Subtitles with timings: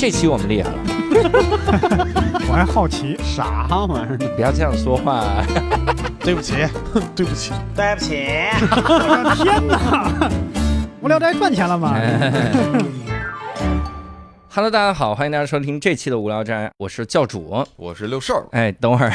[0.00, 0.78] 这期我们厉害了，
[2.48, 4.16] 我还好奇，啥玩意儿？
[4.34, 5.44] 不要这样说话。
[6.24, 6.54] 对不起，
[7.14, 8.16] 对不起，对不起，
[8.62, 10.30] 我的天哪！
[11.02, 11.94] 无聊斋赚钱了吗
[14.48, 17.62] ？Hello，大家好，欢迎大家收听这期的无聊斋，我是教主。
[17.76, 19.12] 我是六兽，哎，等会儿，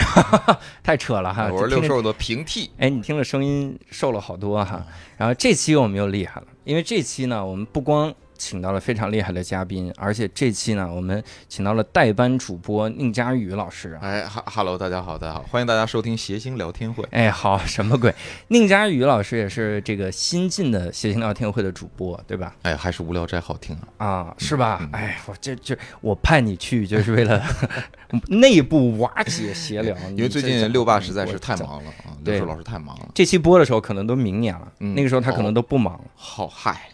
[0.83, 1.49] 太扯了哈！
[1.51, 2.69] 我是六兽的平替。
[2.77, 4.85] 哎，你听着声音瘦了好多哈。
[5.17, 13.99] 然后这期我们又厉害了，因为这期呢，我们不光请到了非常厉害的嘉宾，而且这期呢，我们请到了代班主播宁佳宇老师啊。
[14.01, 17.03] 哎哈哈喽，大家好，大家好，欢迎大家收听谐星聊天会。
[17.11, 18.13] 哎，好，什么鬼？
[18.47, 22.55] 宁佳宇老师也是这个新晋的谐星聊天会的主播，对吧？
[22.61, 24.07] 哎，还是无聊斋好听啊！
[24.07, 24.79] 啊，是吧？
[24.81, 27.43] 嗯哎，我这这我派你去就是为了
[28.29, 31.55] 内部瓦解协聊，因为最近六爸实在是太。
[31.65, 33.09] 忙了啊，对六叔老师太忙了。
[33.15, 36.01] 这期播的时候可能都明年了，嗯那个时候他可能都不忙了。
[36.13, 36.89] 好嗨，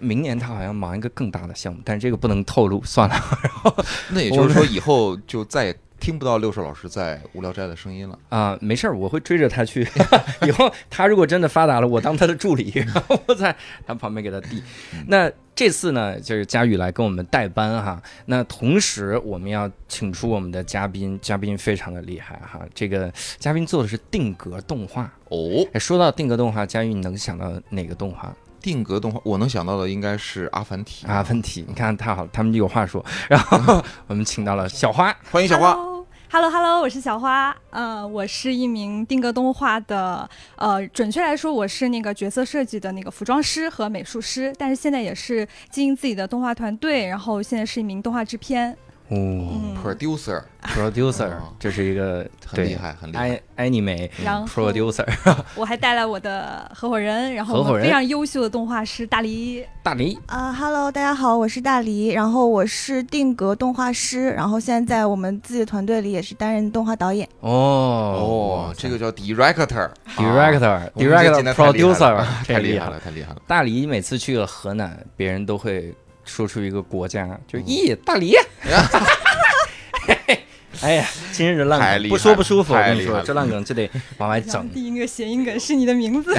[0.00, 3.14] 明年他好像忙一个更大的项目，但是这个不能透露，算了。
[4.10, 8.18] 那也就是说以后就再也听不到六兽老师在无聊斋的声音了。
[8.30, 9.86] 啊、没事儿，我会追着他去。
[10.46, 13.54] 以后他如果真的发达了，我当他的助理，然后我在
[13.86, 14.62] 他旁边给他递。
[15.06, 18.02] 那这次呢，就是佳宇来跟我们代班哈。
[18.24, 22.60] 那同时我们要请出我们的嘉宾，嘉宾非常的厉害哈。
[22.74, 25.12] 这个嘉宾做的是定格动画。
[25.28, 28.34] 哦，哎，说到定格动画，佳宇你能想到哪个动画？
[28.60, 31.06] 定格动画，我能想到的应该是阿凡提。
[31.06, 33.04] 阿凡提，你看太好了，他们有话说。
[33.28, 35.76] 然后我们请到了小花，欢迎小花。
[36.32, 37.56] Hello，Hello，我是小花。
[37.70, 48.76] 呃，我是一名定格动画的，呃，准确来说，我是那个角色设计的那个服装师和美术师，但是现在也是经营自己的动画团队，然后现在是一名动画制片。
[49.10, 53.40] 哦嗯，Producer，producer，哦这是一个很厉害，很厉害。
[53.56, 55.04] 安 anime 然后 producer
[55.56, 59.64] 我还带来我的合伙人，然后非常优秀的动画师大黎。
[59.82, 60.16] 大黎。
[60.26, 67.28] 啊哈喽，大家好，我是大黎，然后我是定格动画师，然后现在在我们自己的团队里也是担任动画导演。
[67.40, 69.90] 哦哦，这个叫 Director。
[70.16, 72.92] director 我们这 director 今天太厉害了 producer 太厉害了。
[72.92, 73.42] 了，太厉害了。
[73.48, 75.92] 大黎每次去了河南，别人都会
[76.30, 78.34] 说出一个国家，就嗯咦，大理。
[80.82, 82.72] 哎呀，今日烂梗，不说不舒服。
[82.72, 84.66] 我跟你说，这烂梗就得往外整。
[84.72, 86.32] 第一个谐音梗是你的名字，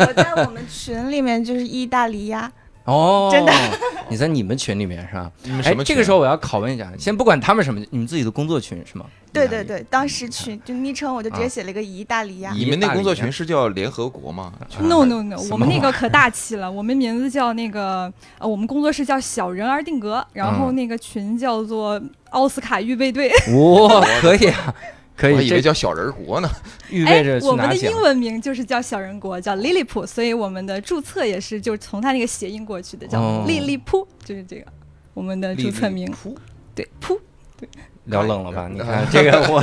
[0.00, 2.50] 我在我们群里面就是意大利呀，
[2.86, 3.52] 哦，真的，
[4.08, 5.30] 你在你们群里面是吧？
[5.42, 9.04] 你们哎什么，群这个时候我要拷问一下，先不管他们什么，你们自己的工作群是吗？
[9.32, 12.52] 对对对，当时群就昵称我就直啊接写了一个一大利亚。
[12.52, 23.30] 你们那工作群是叫联合国吗？No no no，我们那个可大气了，我们名字叫那个呃，我们工作室叫小人儿定格，然后嗯那个群叫做奥斯卡预备队。
[23.52, 24.74] 哇， 可以啊，
[25.16, 26.50] 可以，我还以为叫小人国呢。
[26.90, 27.90] 预备着我们的英。
[28.02, 34.66] 文名就是叫小人国，叫利利普，所以我们的注册也是就是从它那个谐音过去的，哦叫利利扑，就是这个
[35.14, 36.06] 我们的注册名。
[36.12, 36.36] 噗
[36.74, 37.18] 对，扑。
[38.04, 38.66] 聊冷了吧？
[38.66, 39.58] 哎你看这个 我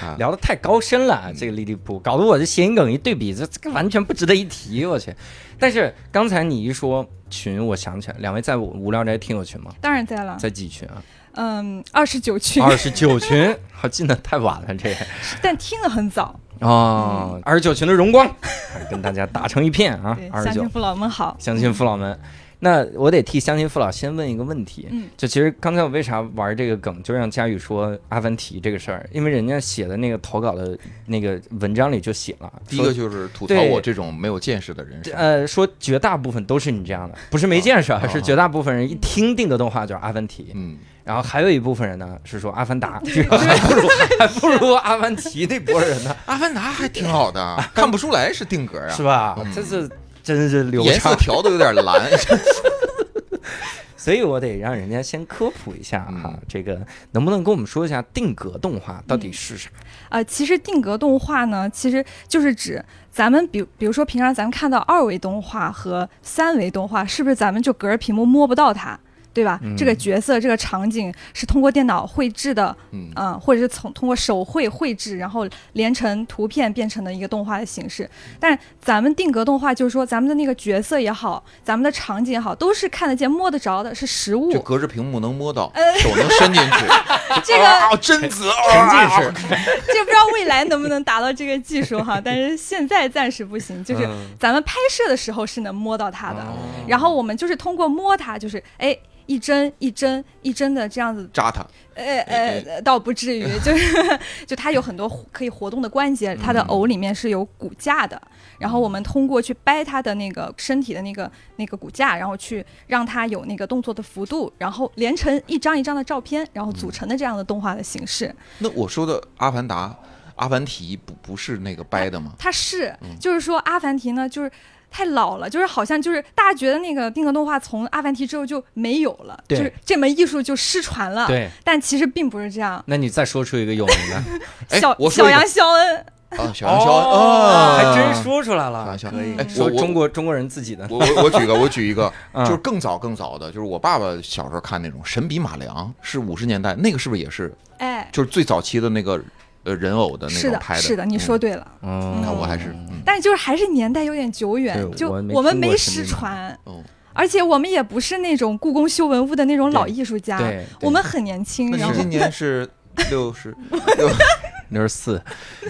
[0.00, 5.14] 啊 聊的太高深了，这个莉莉铺搞得我这谐音梗一对比，这这个完全不值得一提，我去。
[5.58, 9.70] 但是刚才你一说群，我想起来，两位在无聊斋听友群吗？
[9.78, 11.02] 当然在了，在几群啊？
[11.40, 14.96] 嗯，二十九群，二十九群， 好进的太晚了，这个
[15.40, 16.38] 但听的很早。
[16.58, 18.28] 哦，二十九群的荣光，
[18.90, 20.28] 跟大家打成一片啊对，！
[20.30, 21.36] 二十九乡亲父老们好。
[21.38, 22.18] 乡亲父老们。
[22.60, 30.76] 那我得替乡亲父老先问一个问题，嗯就其实刚才我为啥玩这个梗，就让佳宇说阿凡提这个事儿，因为人家写的那个投稿的
[31.06, 35.00] 那个文章里就写了，第一个就是吐槽我这种没有见识的人。
[35.14, 40.76] 呃说绝大部分都是你这样的，不是没见识，啊，啊是绝大部分人一听定的动画就是阿凡提，嗯，
[41.08, 43.88] 然后还有一部分人呢是说阿凡达， 还不如
[44.18, 49.34] 还不如阿凡提那波人呢，阿凡达还挺好的， 看不出来是定格啊，是吧？
[49.42, 49.88] 嗯这是
[50.22, 52.02] 真是流颜色，调的有点蓝。
[53.96, 56.78] 所以我得让人家先科普一下哈，嗯这个
[57.12, 59.70] 能不能跟我们说一下定格动画到底是啥？
[60.10, 68.98] 呃，其实定格动画呢，其实就是指咱们比比如说平常咱们看到二维动画和三维动画，是不是咱们就隔着屏幕摸不到它？
[69.38, 69.60] 对吧？
[69.62, 78.08] 嗯这个角色、这个场景是通过电脑绘制的，嗯嗯、或者是从通过手绘绘制，然后连成图片变成的一个动画的形式。
[78.40, 84.50] 但咱们定格动画就是说，咱们的那个角色也好，咱们的场景也好，都是看得见、摸得着的，是实物。
[84.52, 86.86] 就隔着屏幕能摸到，呃手能伸进去。
[87.44, 89.26] 这个啊，贞子沉浸啊，式，
[89.94, 93.84] 就不知道未来能不能达到这个技术哈， 但是现在暂时不行。
[93.84, 96.56] 就是嗯咱们拍摄的时候是能摸到它的，哦
[96.88, 98.98] 然后我们就是通过摸它，就是哎。
[99.28, 101.62] 一针一针一针的这样子扎它，
[101.94, 108.20] 呃呃，倒不至于，就是就它有很多可以活动的关节，它的偶里面是有骨架的，
[108.58, 118.34] 然后我们通过去掰它的那个身体的那个那个骨架，然后去让它有那个动作的幅度，然后连成一张一张的照片，然后组成的这样的动画的形式。
[118.60, 119.88] 那我说的《阿凡达》
[120.36, 122.32] 《阿凡提》不不是那个掰的吗？
[122.38, 124.50] 它是，就是说阿凡提呢，就是。
[124.90, 131.26] 太老了，就是好像就是大家觉得那个定格动画从阿凡提之后就没有了，就是这门艺术就失传了。
[131.26, 132.82] 对，但其实并不是这样。
[132.86, 134.22] 那你再说出一个有名的，
[134.70, 135.96] 哎小我说小羊肖恩，
[136.30, 138.86] 啊，小杨肖恩哦啊，还真说出来小了。
[138.88, 138.98] 杨。
[138.98, 139.18] 肖恩。
[139.18, 142.44] 可以哎，我说中国中国人自己的，我我我举个我举一个， 嗯。
[142.44, 149.20] 就是更早更早的，就是我爸爸小时候看那种《神笔马良》，是五十年代，那个是不是也是哎，就是最早期的那个
[149.68, 151.20] 呃人偶的那是的，是的，你嗯。
[151.20, 151.66] 说对了。
[151.82, 153.02] 嗯你看我还是嗯。
[153.04, 156.82] 但是就是还是年代有点久远，就我们没失传，哦，
[157.12, 162.68] 而且我们也不是那种故宫修文物的那种老艺术家，对，我们很年轻，然后今年是
[163.10, 163.54] 六十
[164.70, 164.88] 六十。
[164.88, 165.22] 四，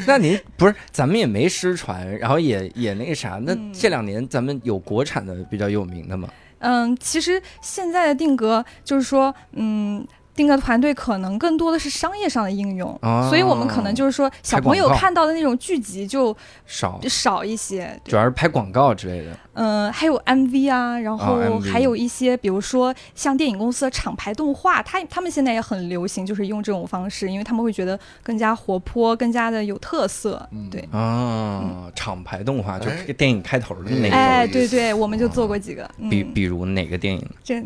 [0.07, 3.73] 那您不是咱们也没失传，然后也也那个啥，那嗯。
[3.73, 6.29] 这两年咱们有国产的比较有名的吗？
[6.59, 10.07] 嗯，其实现在的定格就是说，嗯。
[10.39, 18.01] 定格团队可能更多的是商业上的应用，哦所以我们可能就是说小朋友看到的那种剧集就少，少一些。
[18.05, 19.37] 主要是拍广告之类的。
[19.55, 30.49] 嗯，还有 MV 啊，然后还有一些，比如说像电影公司的厂牌动画，它他们现在也很流行，就是用这种方式，因为他们会觉得更加活泼，更加的有特色。
[30.53, 35.91] 嗯对，啊，厂牌动画就哎是电影开头的那个哎，对对，我们就做过几个。
[35.99, 37.29] 嗯、比比如哪个电影？
[37.43, 37.61] 这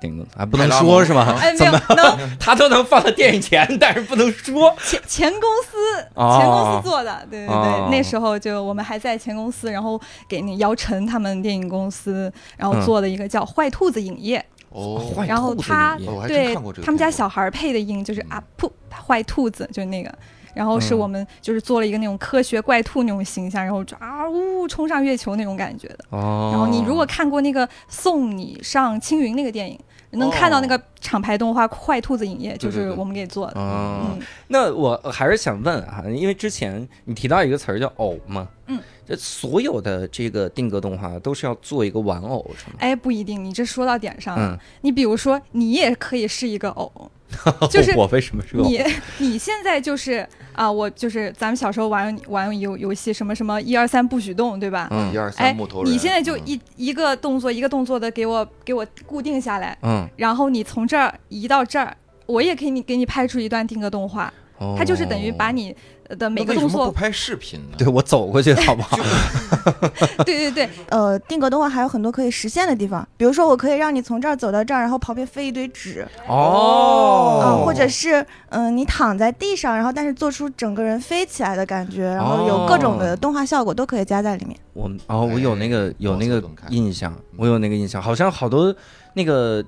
[0.00, 1.36] 电影啊，不能说是吧？
[1.40, 4.74] 哎没有能 他都能放到电影前， 但是不能说。
[4.84, 6.38] 前前公司哦。
[6.38, 7.88] 前公司做的，对对对，哦。
[7.90, 12.84] 那时候就我们还在前公司，然后给那姚晨他们电影公司，然后嗯。
[12.84, 16.10] 做的一个叫坏兔子影业，哦，坏然后兔子他影业。
[16.10, 18.26] 哦我还真对看过这个他们家小孩配的音就是嗯。
[18.30, 18.70] 啊噗
[19.06, 20.12] 坏兔子，就是那个。
[20.54, 20.98] 然后是嗯。
[20.98, 25.98] 我们就是做了一个那种科学怪兔那种形象，然后就啊呜冲上月球那种感觉的。
[26.10, 29.78] 哦，然后你如果看过那个送你上青云那个电影，
[30.12, 33.60] 能看到那个厂牌动画《坏兔子影业》，就是我们给做的。
[33.60, 42.76] 哦，嗯，那我还是想问啊，因为之前你提到一个词儿叫偶嘛，嗯，这所有的这个定格动画都是要做一个玩偶是吗？
[42.78, 44.54] 哎，不一定，你这说到点上了。
[44.54, 47.10] 嗯，你比如说，你也可以是一个偶，
[47.70, 48.68] 就是我为什么是个偶？
[48.68, 48.82] 你
[49.18, 50.26] 你现在就是
[50.58, 54.88] 啊，我就是咱们小时候玩玩游游戏，什么什么一二三不许动，对吧？
[54.90, 61.96] 嗯一二哎三木头，人，你现在就嗯一、一个动作一个动作的给我给我固定下来，嗯，然后你从这儿移到这儿，
[62.26, 65.74] 我也可以给你拍出一段定格动画，哦它就是等于把你
[66.18, 67.76] 的每个动作，不拍视频呢？
[67.78, 68.96] 对我走过去好不好？
[70.24, 84.56] 对对对，呃，定格动画还有很多可以实现的地方，比如说我可以让你从这儿走到这儿，然后旁边飞一堆纸，哦啊、或者是嗯、你躺在地上，然后但是做出整个人飞起来的感觉，然后有各种的动画效果都可以加在里面。
[84.72, 88.74] 我哦，我有那个哎有那个印象，我有那个印象，好像好多
[89.14, 89.64] 那个呃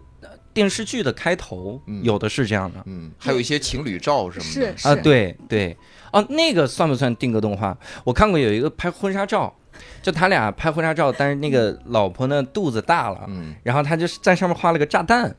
[0.52, 2.02] 电视剧的开头嗯。
[2.04, 2.82] 有的是这样的。
[2.86, 4.88] 嗯，还有一些情侣照什么的，是是。
[4.88, 5.76] 啊，对对。
[6.12, 7.76] 哦，那个算不算定格动画？
[8.04, 9.54] 我看过有一个拍婚纱照，
[10.02, 15.34] 就他俩拍婚纱照，但是那个老婆呢肚子大了，嗯，然后他就是在上面画了个炸弹，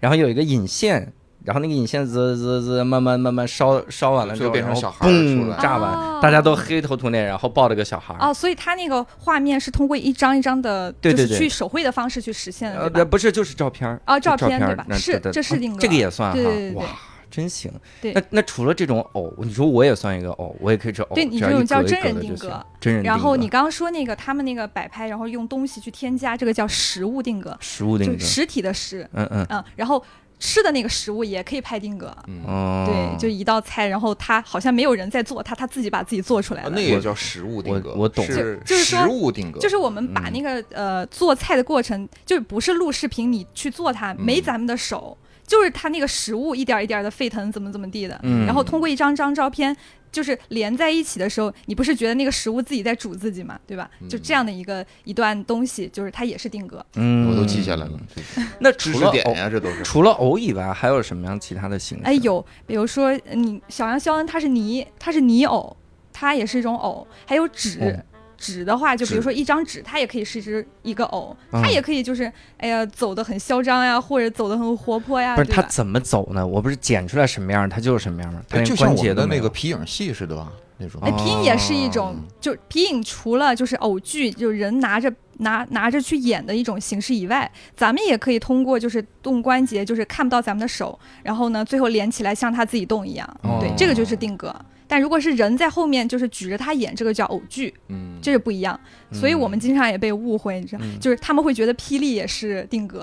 [0.00, 1.12] 然后有一个引线。
[1.46, 6.18] 然后那个引线滋滋滋慢慢慢慢烧烧完了之后，就变成小孩儿嘣炸完，哦。
[6.20, 8.18] 大家都黑头土脸，然后抱着个小孩儿。
[8.20, 13.10] 哦，所以他那个画面是通过一张一张的，对对对就是去手绘的方式去实现的，呃，对吧？
[13.10, 14.00] 不是，就是照片儿。
[14.06, 14.84] 哦，就照片对吧？
[14.92, 16.74] 是，这是定格，这个也算哈，对对对对。
[16.74, 16.84] 哇，
[17.30, 17.70] 真行。
[18.00, 18.12] 对。
[18.12, 22.66] 那那除了这种偶，你说我也算一个偶，我也可以是偶，对你这种叫真人定格。
[22.80, 23.14] 真人定格。
[23.14, 29.46] 然后你刚刚说那个他们那个摆拍，然后用东西去添加，这个叫实物定格，实物定格，实体的实，嗯嗯。
[29.50, 30.02] 嗯，然后
[30.38, 32.14] 吃的那个食物也可以拍定格。
[32.26, 36.72] 嗯，哦，对，就一道菜，然后他好像没有人在做，他他自己把自己做出来啊，了。
[36.74, 38.24] 那也叫食物定格，我我懂。
[38.24, 45.16] 是就就是食物定格，就是我们把嗯那个、呃做菜的过程，就是不是录视频你去做它，没嗯咱们的手，
[45.46, 48.44] 就是它那个食物一点儿一点儿的沸腾，怎么怎么地的，嗯。
[48.44, 49.76] 然后通过一张张照片。
[50.16, 53.90] 就是连在一起的时候，你不是觉得那个食物自己在煮自己嘛，对吧？
[54.08, 56.82] 就这样的一个一段东西，就是它也是定格。
[56.94, 58.00] 嗯，我都记下来了，
[58.60, 59.82] 那知除了偶，识点呀，这都是。
[59.82, 62.04] 除了偶以外，还有什么样其他的形式？
[62.04, 65.76] 哎，有，比如说呃你小羊肖恩，它是泥，它是泥藕，
[66.14, 68.02] 它也是一种藕，还有纸。
[68.36, 75.62] 哦纸的话，就比如说一张纸，它也可以是一只一个偶，嗯它也可以就是哎呀走的很嚣张呀，或者走的很活泼呀，不是对吧？
[75.62, 76.46] 他怎么走呢？
[76.46, 78.42] 我不是剪出来什么样，它就是什么样吗？
[78.48, 80.52] 他哎连就像我们的那个皮影戏似的吧？
[80.78, 94.54] 那种哎，皮影也是一哦种，就皮影除了就是偶剧，就人拿着拿拿着去演的一种形式以外，咱们也可以通过就是动关节，就是看不到咱们的手，然后呢最后连起来像他自己动一样，哦对，这个就是定格。
[94.88, 98.78] 但如果是人在后面就是举着他演，这个叫偶剧，嗯，这是不一样。
[99.12, 100.98] 所以我们经常也被误会，你知道，嗯。
[101.00, 103.02] 就是他们会觉得霹雳也是定格，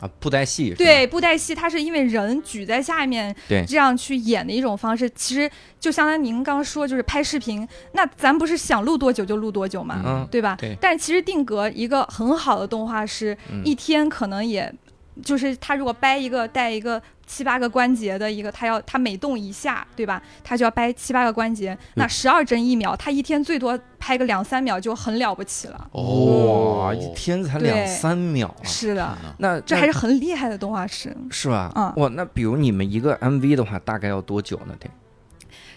[0.00, 3.64] 啊布袋戏是对，布袋戏它是因为人举在下面，对。
[3.66, 5.08] 这样去演的一种方式。
[5.10, 5.50] 其实
[5.80, 10.28] 就相当于您刚说，就是拍视频，那咱不是想录多久就录多久嘛，嗯。
[10.30, 10.56] 对吧？
[10.58, 10.76] 对。
[10.80, 13.62] 但其实定格一个很好的动画师，嗯。
[13.64, 14.72] 一天可能也，
[15.22, 20.22] 就是他如果掰一个带一个七八个关节的一个，他要他每动一下，对吧？
[20.42, 25.88] 他就要掰七八个关节，那十二帧一秒，他一天最多拍个两三秒就很了不起了。
[25.92, 28.64] 哦哇，一天才两三秒啊！
[28.64, 31.16] 是的，那那这还是很厉害的动画师。
[31.30, 31.72] 是吧？
[31.74, 34.74] 嗯哇，那比如你们一个 MV 的话，大概要多久呢？
[34.78, 34.88] 得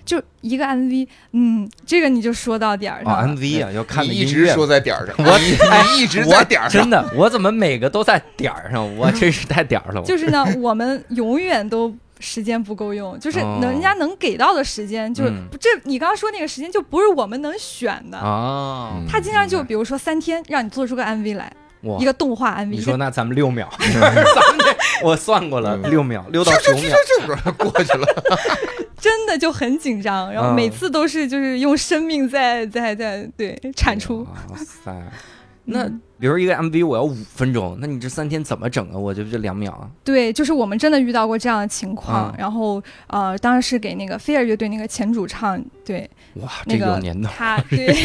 [0.07, 3.27] 就一个 MV，嗯，这个你就说到点儿上哦了。
[3.35, 5.31] ，MV 啊，要看的你一直说在点儿上，我
[5.69, 8.97] 哎你你一直在点儿真的，我怎么每个都在点儿上？
[8.97, 10.01] 我真是太点儿了。
[10.03, 18.17] 就是呢，我们永远都时间不够用， 就是哦人家能给到的时间，就是这你刚刚说那个时间就不是我们能选的。
[18.17, 21.51] 啊，嗯他经常就比如说三天让你做出个 MV 来，
[21.99, 26.95] 一个动画 MV，你说那咱们六秒， 咱们这我算过了，嗯六秒，六到九秒。
[27.19, 28.07] 这个过去了，
[28.99, 34.23] 真的就很紧张，然后嗯每次都是就是用生命在在在对产出。
[34.49, 34.91] 哇塞，
[35.65, 38.97] 那嗯比如一个 MV 我要五分钟，那你这三天怎么整啊？
[38.97, 39.87] 我就这两秒啊。
[40.03, 46.09] 对，就是我们真的遇到过这样的情况，嗯然后呃，当时是给那个菲尔乐队那个前主唱，对，
[46.41, 47.29] 哇，这那个有年头。
[47.31, 47.95] 他 对，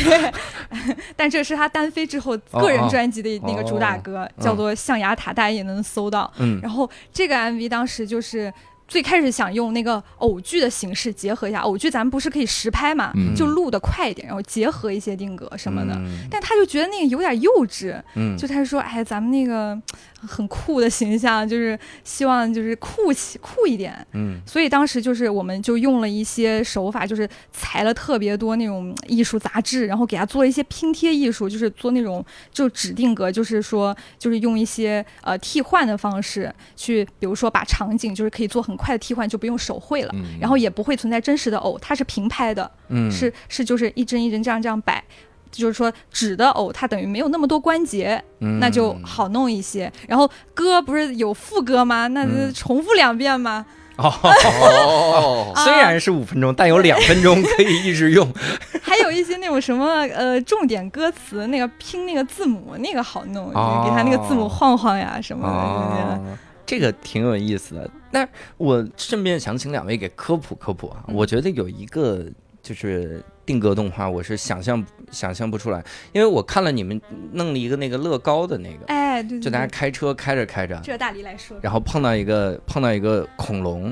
[1.16, 6.30] 但这是他单飞之后个人哦专辑的那个主打歌，叫做《象牙塔》，大家也能搜到。
[6.38, 8.52] 嗯然后这个 MV 当时就是。
[8.88, 15.94] 最开始想用那个偶剧的形式结合一下，偶剧咱们不是可以实拍嘛，嗯就录的快一点，然后结合一些定格什么的。
[15.94, 19.78] 嗯但他就觉得那个有点幼稚，嗯，就他就说，哎，咱们那个
[20.26, 23.94] 很酷的形象，就是希望就是酷起酷一点。
[24.12, 40.10] 嗯所以当时就是我们就用了一些手法，就是裁了特别多那种艺术杂志，然后给他做一些拼贴艺术，就是做那种就指定格，就是说就是用一些呃替换的方式去，比如说把场景就是可以做很快的替换，就不用手绘了。
[40.14, 45.02] 嗯然后也不会存在真实的偶，它是平拍的，嗯是是就是一帧一帧这样这样摆，
[45.50, 49.90] 就是说纸的偶它等于没有那么多关节，嗯那就好弄一些。
[50.08, 52.08] 然后歌不是有副歌吗？
[52.08, 53.64] 那重复两遍吗？
[55.62, 58.26] 虽然是五分钟，但有两分钟可以一直用。
[58.82, 65.54] 还有一些那种什么呃重点歌词，那个拼那个字母那个好弄，哦给他那个字母晃晃呀什么的。
[65.54, 66.36] 哦，
[66.66, 67.88] 这个挺有意思的。
[68.12, 72.24] 那我顺便想请两位给科普科普啊，嗯我觉得有一个
[72.62, 77.00] 就是定格动画，我是想象想象不出来，因为我看了你们
[77.32, 83.84] 弄了一个那个乐高的那个，哎，对对就大家，开车开着开着，这大黎来说，然后碰到一个碰到一个恐龙，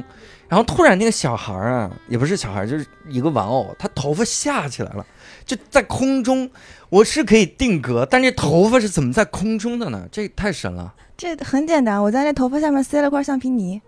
[0.48, 5.04] 然后突然那个小孩儿啊，也不是小孩儿，就是一个玩偶，他头发下起来了，
[5.44, 6.48] 就在空中。
[6.90, 10.08] 我是可以定格，但这头发是怎么在空中的呢？
[10.10, 10.92] 这太神了！
[11.16, 13.80] 这很简单，我在那头发下面塞了块橡皮泥，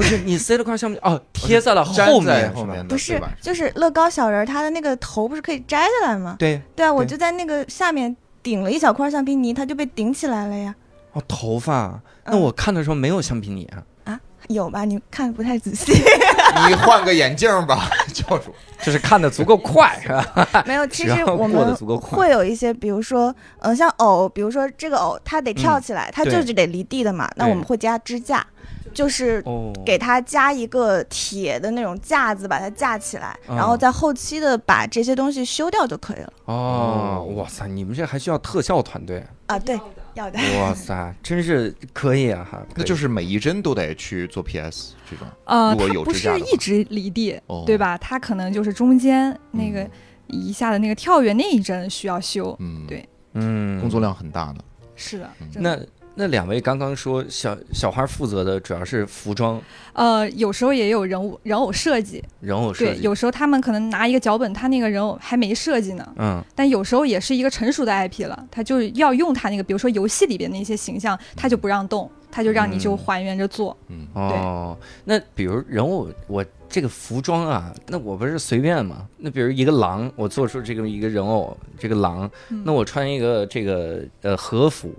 [0.00, 6.36] 不是你塞了块橡皮 哦，贴在了后面后面，不是，就是乐高小人，他的那个头不是可以摘下来吗？
[6.38, 10.74] 对，对啊，我就在那个下面顶了一小块橡皮泥，它就被顶起来了呀。
[11.12, 12.00] 哦，头发。
[12.24, 14.84] 那嗯我看的时候没有橡皮泥啊，啊有吧？
[14.86, 15.92] 你看的不太仔细。
[16.68, 18.54] 你换个眼镜吧，教主。
[18.82, 20.64] 就是看的足够快是吧？
[20.66, 27.28] 没有，其实我们足够快会有一些，比如说，嗯、像偶，比如说这个偶，它得跳起来，它就是得离地的嘛。
[27.36, 28.46] 那我们会加支架，
[28.92, 36.32] 就是哦，给它加一个铁的那种架子，把它架起来，嗯然后在后期的把这些东西修掉就可以了。
[36.46, 39.78] 哦，哇塞，你们这还需要特效团队，啊，对，
[40.14, 40.38] 要的。
[40.60, 45.26] 哇塞， 真是可以啊哈，那就是是每一帧都得去做 PS 这种。
[45.44, 47.96] 呃，它不是一直离地，哦对吧？
[47.98, 49.90] 它可能就是中间那个嗯
[50.26, 52.54] 一下的那个跳跃那一帧需要修。
[52.60, 54.64] 嗯，对嗯，工作量很大的。
[54.96, 59.60] 是的，嗯真的那那两位刚刚说小小花负责的主要是服装
[59.94, 73.76] 呃，有时候也有人物人偶设计，人偶设对，计，有时候他们可能拿一个脚本，他那个人偶还没设计呢，嗯但有时候也是一个成熟的 IP 了，他就要用他那个，比如说游戏里边那些形象，他就不让动，他就让你就嗯还原着做。
[73.88, 79.06] 嗯，哦，那比如人物我这个服装啊，那我不是随便嘛？
[79.18, 84.94] 那比如一个狼，我做出这个一个人偶，这个狼，嗯那我穿一个这个呃和服，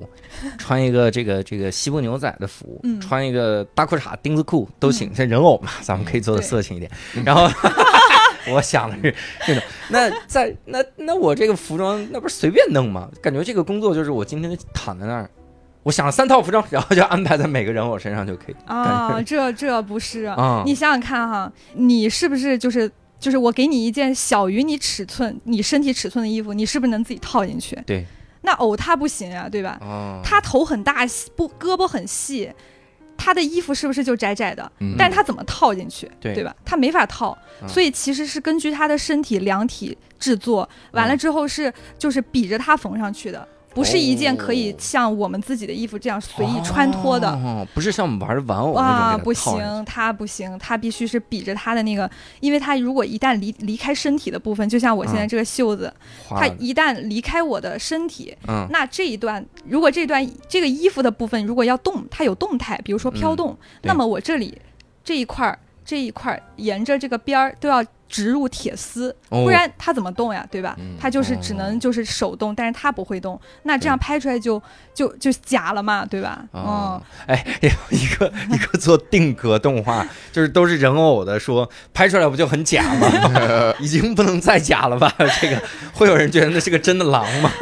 [0.58, 6.92] 穿一个这个这个西部牛仔的服，嗯穿一个大裤衩、钉子裤都行，这人偶嘛，咱们可以做的色情一点。
[7.26, 7.48] 然后
[8.52, 9.16] 我想的是
[9.48, 9.64] 这种。
[9.90, 13.10] 那在那那我这个服装那不是随便弄吗？
[13.22, 15.30] 感觉这个工作就是我今天躺在那儿，
[15.84, 18.56] 我想了三套服装，然后就安排在每个人偶身上就可以。
[18.66, 27.76] 啊，这这不是啊你想想看哈，你是不是就是就是我给你一件小于你尺寸、你身体尺寸的衣服，你是不是能自己套进去？
[27.86, 28.06] 对。
[28.44, 29.78] 那偶他不行呀、对吧？
[29.82, 32.52] 哦，他头很大，不胳膊很细，
[33.16, 34.72] 他的衣服是不是就窄窄的？
[34.80, 36.56] 嗯但是他怎么套进去，对对吧？
[36.66, 44.76] 他没法套，嗯所以其实是根据他的身体量体制作，完嗯了之后是就是比着他缝上去的，不是一件可以哦。
[44.78, 47.30] 像我们自己的衣服这样随意穿脱的。
[47.30, 52.10] 哦，不是像我们玩玩偶那哇，不行，他不行，它必须是比着它的那个，
[52.40, 55.94] 因为它如果一旦离离开身体的部分，就像我现在嗯这个袖子，
[56.30, 58.68] 它一旦离开我的身体，嗯。
[58.70, 64.58] 那这一段如果这段这个衣服的部分如果要动，它有动态，比如说飘动，嗯那么我这里
[65.04, 70.76] 这一块儿这一块儿沿着这个边儿都要植入铁丝，哦不然它怎么动呀，对吧？
[70.80, 74.62] 嗯它就是只能就是手动，但是它不会动，那这样拍出来就
[74.94, 76.44] 就就假了嘛，对吧？
[76.52, 77.46] 哦嗯，哎，
[77.90, 83.08] 一个一个做定格动画，就是都是人偶的，说拍出来不就很假吗？
[83.80, 85.12] 已经不能再假了吧？
[85.40, 85.62] 这个
[85.94, 87.50] 会有人觉得那是个真的狼吗？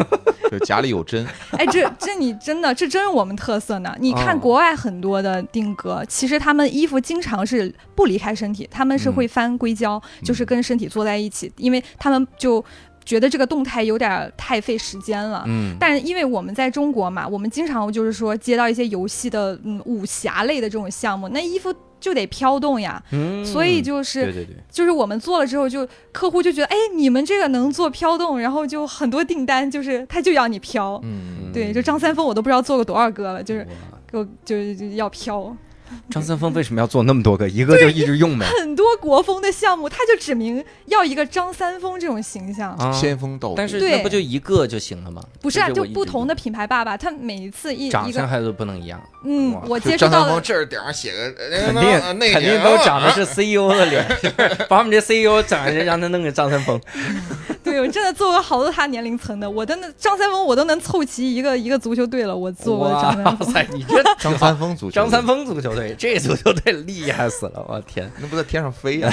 [0.50, 3.96] 就假里有真，哎，这这你真的，这真是我们特色呢。
[4.00, 12.64] 你看哦国外很多的定格，其实他们衣服经常是不离开身体，他们是会翻硅胶，就是跟身体坐在一起，因为他们就
[13.06, 15.44] 觉得这个动态有点太费时间了。
[15.48, 33.68] 嗯，但是因为我们在中国嘛，我们经常就是说接到一些游戏的嗯武侠类的这种项目，那衣服就得飘动呀，嗯所以就是对对对，就是我们做了之后，就客户就觉得，哎，你们这个能做飘动，然后就很多订单就是他就要你飘，嗯，对，就张三丰我都不知道做过多少个了，就是
[34.10, 35.56] 给我就是要飘。
[36.10, 37.48] 张三丰为什么要做那么多个？
[37.50, 38.46] 一个就一直用呗。
[38.60, 45.24] 很多国风的项目，他就指明要一个张三丰这种形象，啊，先锋到户，但是对那不就一个就行了吗？
[45.42, 56.80] 不是啊，就不同的品牌爸爸，他每一次一长相还都不能一样，嗯，我接触张三丰到的，这儿顶上写个肯肯定肯定都长的是 CEO 的脸，就 是把我们这 CEO 长得让他弄个张三丰。
[57.62, 63.48] 对我真的做过好多他年龄层的，我的那张三丰我都能凑齐一个一个足球队了，我做过的张三丰。
[63.48, 68.12] 哇塞，你这张三丰足球，张三丰足球队，这足球队厉害死了，我天！
[68.20, 69.10] 那不在天上飞呀？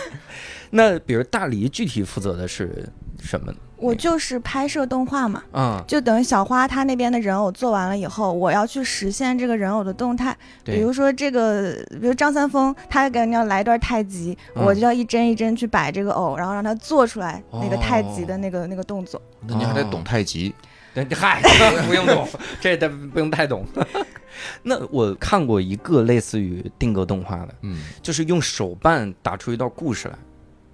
[0.70, 2.88] 那比如大黎具体负责的是
[3.20, 3.58] 什么呢？
[3.76, 10.34] 我就是拍摄动画嘛，嗯，就等于小花她那边的人偶做完了以后，我要去实现这个人偶的动态。
[10.64, 19.20] 对比如说这个，比如张三丰，他给你要来一段太极，嗯我就要一帧一帧去摆这个偶，然后让他做出来那个太极哦的那个、那个动作。
[19.46, 20.54] 那你还得懂太极，对
[21.14, 21.42] 嗨，
[21.86, 22.28] 不用懂，
[22.60, 23.66] 这都不用太懂。
[24.62, 30.14] 那我看过一个类似于定格动画的，嗯，就是用手办打出一段故事来，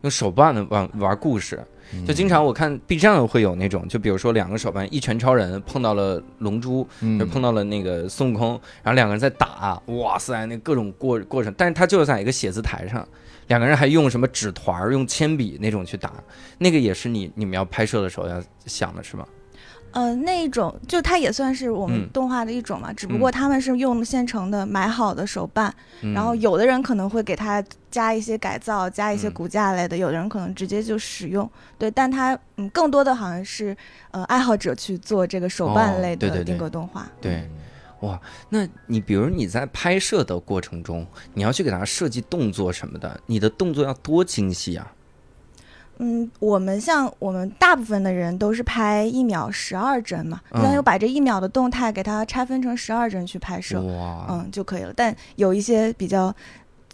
[0.03, 1.63] 用手办的玩玩故事。
[2.07, 8.51] 就经常我看 B 站会有那种，就比如说两个手办，一拳超人碰到了龙珠，嗯就碰到了那个孙悟空，
[8.85, 13.05] 然后两个人在打，哇塞，那各种过过程，但是他就在一个写字台上，
[13.49, 16.13] 两个人还用什么纸团儿、用铅笔那种去打，
[16.59, 19.27] 那个也是你你们要拍摄的时候要想的是吗？
[19.93, 31.51] 呃，那一种就它也算是我嗯们动画的一种嘛，只不过他们是用现成的买好的手办，嗯然后有的人可能会给它加一些改造，加一些嗯骨架类的，有的人可能直接就使用。
[31.77, 33.77] 对，但它嗯更多的好像是
[34.13, 37.11] 呃爱好者去做这个手哦办类的定格动画。
[37.21, 37.49] 对，
[38.01, 44.93] 哇，那你比如你在拍摄的过程中，你要去给它设计动作什么的，你的动作要多精细啊？
[46.03, 54.93] 嗯，我们像我们大部分的人都是拍一秒十二帧嘛，嗯那就把这一秒的动态给它拆分成十二帧去拍摄，哇，嗯就可以了。
[54.97, 56.35] 但有一些比较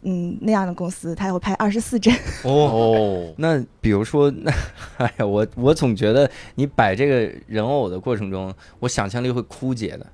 [0.03, 2.13] 嗯那样的公司，它会拍二十四帧。
[2.43, 2.51] 哦。
[2.51, 4.53] 哦，那比如说，那
[4.99, 10.07] 哎呀，我我总觉得你摆这个人偶的过程中，我想象力会枯竭的。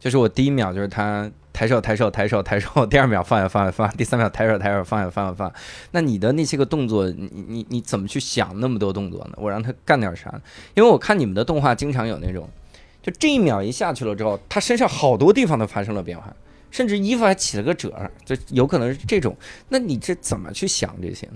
[0.00, 5.52] 就是我第一秒就是他抬手抬手抬手抬手， 第二秒放下放下放下，第三秒抬手抬手放下放下放。
[5.90, 9.34] 那你的那些个动作，你你你怎么去想那么多动作呢？
[9.36, 10.32] 我让他干点啥？
[10.74, 12.48] 因为我看你们的动画经常有那种，
[13.02, 16.34] 就这一秒一下去了之后，他身上好多地方都发生了变化。
[16.70, 19.36] 甚至衣服还起了个褶儿，就有可能是这种。
[19.68, 21.32] 那你这怎么去想这些呢？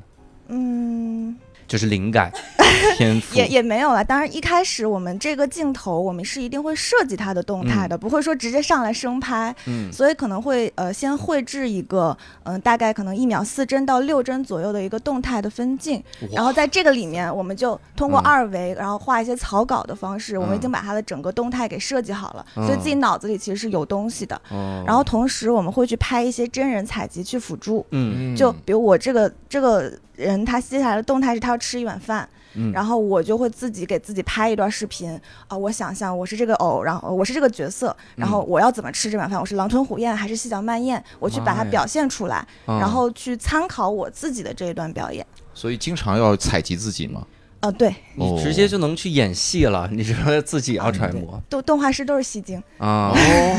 [0.48, 2.33] 嗯，就是灵感、
[2.96, 4.05] 天赋，也也没有了。
[4.05, 9.55] 当然，一开始我们这个镜头，我们是一定会设计它的动态的，不会说直接上来生拍。
[9.66, 9.92] 嗯。
[9.92, 16.02] 所以可能会呃先绘制一个嗯、呃大概可能一秒四帧到六帧左右的一个动态的分镜，
[16.33, 18.24] 然后在这个里面我们就通过嗯。
[18.24, 20.61] 二维，然后画一些草稿的方式，我们已嗯。
[20.61, 24.40] 经把它的整个动态给设计好了，所以嗯自己脑子里其实是有东西的。
[24.50, 24.83] 哦。
[24.87, 28.35] 然后同时我们会去拍一些真人采集去辅助，嗯。
[28.37, 32.29] 就比如我这个这个人他接下来的动态是他要吃一碗饭。
[32.59, 35.11] 嗯，然后我就会自己给自己拍一段视频
[35.46, 39.38] 啊、我想象我是这个偶，然后我是这个角色，然后我要怎么吃这碗饭？
[39.38, 41.02] 我是狼吞虎咽还是细嚼慢咽？
[41.18, 45.26] 我去把它表现出来，嗯然后去参考我自己的这一段表演。
[45.52, 47.26] 所以经常要采集自己嘛。
[47.61, 53.12] 呃，对，你直接就能去演戏了，你说自己要揣摩动动画师都是戏精，啊？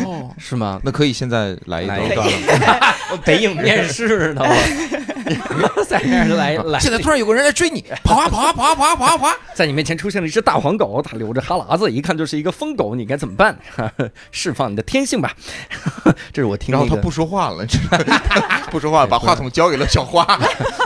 [0.06, 0.80] 哦，是吗？
[0.84, 2.00] 那可以现在来一段。
[2.00, 5.17] 来一段了， 北影面试呢，我
[5.88, 9.36] 在那儿来来，现在突然有个人来追你， 跑啊跑啊跑啊跑啊跑啊跑啊！
[9.54, 13.58] 在你面前出现了一只大黄狗，它流着哈喇子，一看就是一个疯狗，你该怎么办？
[14.32, 15.34] 释放你的天性吧。
[16.32, 17.66] 这是我听那个然后他不说话了，
[18.72, 20.26] 不说话了，把话筒交给了小花，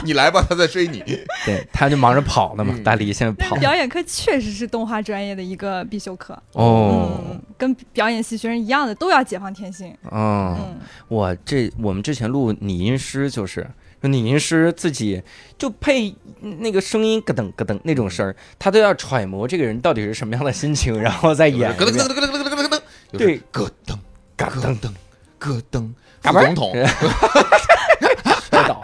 [0.04, 1.04] 你来吧，他在追你。
[1.46, 2.74] 对，他就忙着跑了嘛。
[2.76, 9.96] 嗯大力现在跑表演课确实是动画专业的一个必修课，哦嗯，跟表演系学生一样的，都要解放天性。
[10.10, 13.68] 哦，嗯，我这我们之前录拟音师就是。
[14.08, 15.22] 拟音师自己
[15.58, 21.98] 就配那个声音咯噔咯噔那种声儿，他都要揣摩这个人到底是什么样的心情，然后再演咯噔。
[21.98, 23.98] 咯噔咯噔咯噔咯噔咯噔，对，咯噔
[24.36, 24.92] 嘎噔咯噔
[25.40, 26.74] 咯噔，嘎嘣副
[28.50, 28.84] 总统。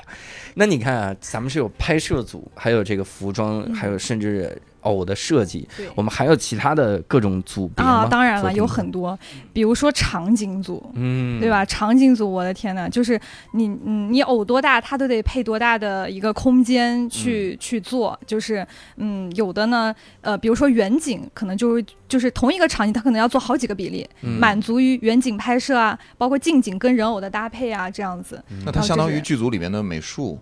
[0.60, 9.18] 那你看啊，咱们是有拍摄组，还有这个服装，还有甚至偶的设计，我们还有其他的各种组别啊，当然了，有很多，
[9.52, 11.50] 比如说场景组，嗯，对？
[11.50, 11.66] 吧？
[11.66, 13.20] 场景组，我的天呐，就是
[13.54, 18.18] 你，嗯，你偶多大，它都得配多大的一个空间去、嗯去做。
[18.26, 18.66] 就是，
[18.98, 28.44] 嗯，有的呢，呃，比如说远景，可能就是就是同一个场景，它可能要做好几个比例，嗯满足于远景拍摄啊，包括近景跟人偶的搭配啊，这样子。
[28.66, 30.40] 那它相当于剧组里面的美术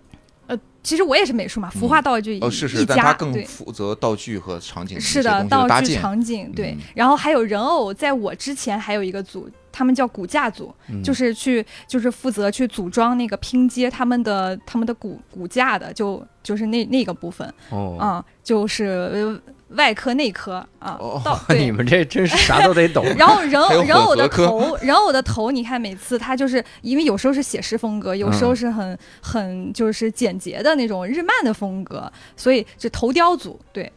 [0.86, 3.44] 其实我也是美术嘛，服化道具一、哦，是是，一家，但他更对。
[3.44, 6.78] 负责道具和场景是的，道具、场景对，嗯。
[6.94, 11.02] 然后还有人偶，在我之前还有一个组，他们叫骨架组，嗯。
[11.02, 19.42] 就是去就是负责去组装那个拼接他们的他们的骨骨架的，就就是那那个部分哦，啊、就是呃
[19.76, 21.72] 外科内科啊，哦到 你。
[21.72, 23.06] 们这真是啥都得懂。
[23.18, 28.56] 然后人偶人偶的头，人偶的头，你看每次他就是因为有时候是写实风格，有时候嗯。
[28.56, 33.92] 是很很就是简洁的那种日漫的风格，所以这头雕组对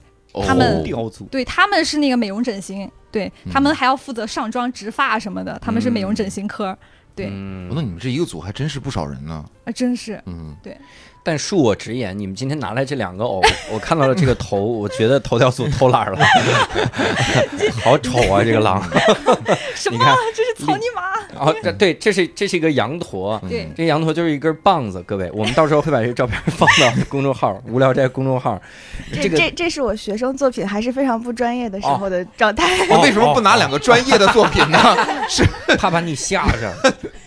[0.47, 1.25] 他们哦雕组。
[1.31, 6.77] 对，他们是那个美容整形，对他嗯们还要负责上妆、植发什么的，他们是美容整形科，
[7.15, 7.27] 对。
[7.27, 9.45] 那你们这一个组还真是不少人呢。
[9.65, 10.57] 啊，真是嗯，
[11.29, 16.19] 但恕我直言，你们今天拿来这两个偶， 我看到了这个头， 我觉得头条组偷懒了，
[17.85, 18.43] 好丑啊！
[18.43, 18.83] 这个狼，
[19.75, 20.17] 什么你看？
[20.35, 23.39] 这是草泥马，哦，这对，这是这是一个羊驼，
[23.77, 28.59] 这羊驼就是一根棒子，各位，我们到时候会把这个照片放到公众号“无聊斋”公众号。
[29.13, 32.65] 这个这这是我学生作品还是非常不专业的时候的状态。
[32.89, 34.79] 我为什么不拿两个专业的作品呢？
[35.29, 35.45] 是
[35.77, 36.75] 怕把你吓着，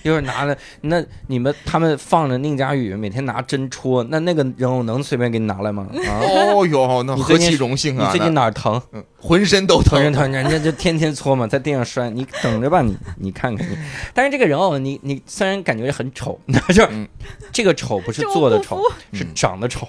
[0.01, 5.87] 一会儿拿了，那你们他们放着宁佳宇每天拿针戳，那那个人偶能随便给你拿来吗？
[6.07, 6.19] 啊，
[6.53, 8.05] 哦哟，那何其荣幸啊！
[8.05, 8.81] 你最近哪儿疼？
[8.93, 10.11] 嗯浑身都疼疼人。
[10.13, 13.77] 疼，人家就天天搓嘛，在地上摔，你等着吧，你 你看看你。
[14.15, 17.07] 但是这个人偶，你你虽然感觉很丑， 就是嗯
[17.51, 18.81] 这个丑不是做的丑，
[19.13, 19.87] 是嗯长得丑，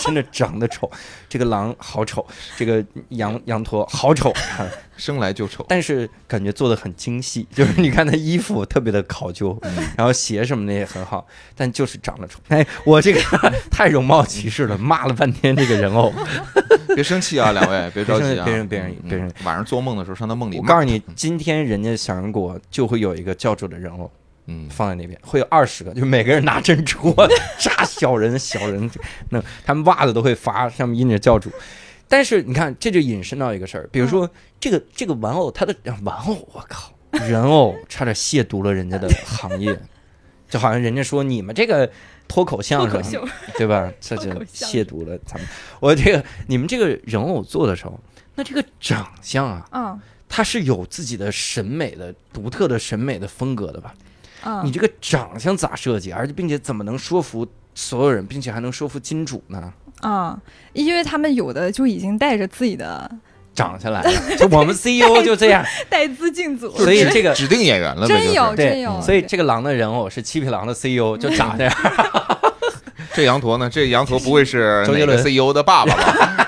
[0.00, 0.90] 真的长得丑。
[1.30, 2.26] 这个狼好丑，
[2.58, 5.64] 这个羊羊驼好丑，啊生来就丑。
[5.68, 9.58] 但是感觉做的很精细， 就是你看他衣服特别的考究，
[9.96, 12.38] 然后鞋什么的也很好，但就是长得丑。
[12.48, 13.20] 哎，我这个
[13.70, 16.12] 太容貌歧视了，骂了半天这个人偶。
[16.94, 18.44] 别生气啊，两位，别着急啊。
[18.44, 20.58] 别人别人嗯别人晚上做梦的时候上他梦里。
[20.58, 24.10] 我告诉你，，今天人家小人国就会有一个教主的人偶
[24.46, 27.14] 嗯，放在那边，会有二十个，就每个人拿针戳
[27.58, 28.90] 扎小人小人，
[29.28, 31.52] 那他们袜子都会发，上面印着教主。
[32.08, 36.90] 但是你看，这就引申到一个事儿，比如说这个这个玩偶，它的玩偶，我靠，
[37.28, 39.78] 人偶差点亵渎了人家的行业，
[40.48, 41.90] 就好像人家说你们这个
[42.26, 43.92] 脱口相声对吧？
[44.00, 45.46] 这就亵渎了咱们。
[45.80, 48.00] 我这个你们这个人偶做的时候，
[48.34, 53.94] 那这个长相啊，嗯它是有自己的审美的独特的审美的风格的吧？
[54.44, 59.72] 嗯，你这个长相咋设计，而且并且怎么能说服所有人，并且还能说服金主呢？
[60.00, 60.38] 啊、
[60.72, 63.10] 因为他们有的就已经带着自己的
[63.54, 71.74] 长下来了，就我们 CEO 就这样，带资进组，所以这个指定演员了呗，真就是有真有，所以这个狼的人偶是七匹狼的 CEO 就长这样。
[73.14, 73.68] 这羊驼呢？
[73.68, 76.44] 这羊驼不会是 周杰伦 CEO 的爸爸吧？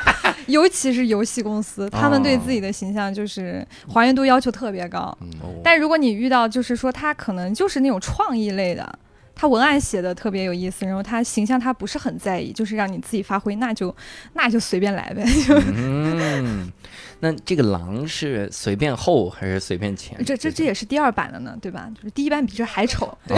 [0.47, 5.17] 尤其是游戏公司，他们对自己的形象就是还原度要求特别高。
[5.21, 5.29] 嗯
[5.65, 8.99] 但如果你遇到就是说他可能就是那种创意类的，
[9.41, 13.95] 他文案写的特别有意思，然后他形象他不是很在意，就是让你自己发挥，那就
[14.35, 15.25] 那就随便来呗。
[15.49, 16.71] 嗯，
[17.21, 20.23] 那这个狼是随便后还是随便前？
[20.27, 21.91] 这这这也是第二版的呢，对吧？
[21.97, 23.17] 就是第一版比这还丑。
[23.27, 23.35] 对！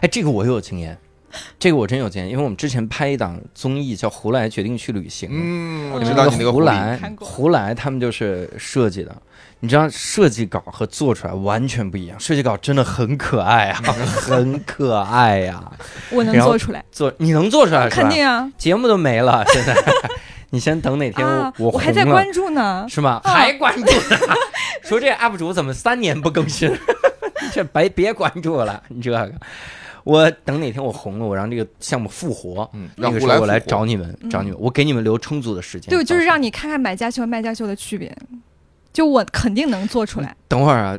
[0.00, 0.96] 哎，这个我有经验，
[1.58, 9.14] 这个我真有经验，因为我们之前拍一档综艺叫《胡来决定去旅行》，嗯，我嗯知道你那个胡来胡来他们就是设计的。
[9.60, 15.72] 你知道设计稿和做出来完全不一样，设计稿真的很可爱啊， 很可爱呀、
[16.10, 18.02] 我能做出来，做你能做出来是吧？
[18.02, 18.52] 肯定啊！
[18.58, 19.74] 节目都没了，现在
[20.50, 22.86] 你先等哪天啊，我我还在关注呢。
[22.88, 23.18] 是吗？
[23.24, 24.18] 啊还关注呢？
[24.84, 26.70] 说这 UP 主怎么三年不更新？
[27.52, 29.32] 这白别关注了，你这个。
[30.06, 35.90] 我等哪天我红了，我让这个项目复活，嗯，那让胡来个时候我来找你们，找你们，我给你们留充足的时间。
[35.90, 38.16] 对，就是让你看看买家秀和卖家秀的区别。
[38.92, 40.98] 就我肯定能做出来， 等会儿啊，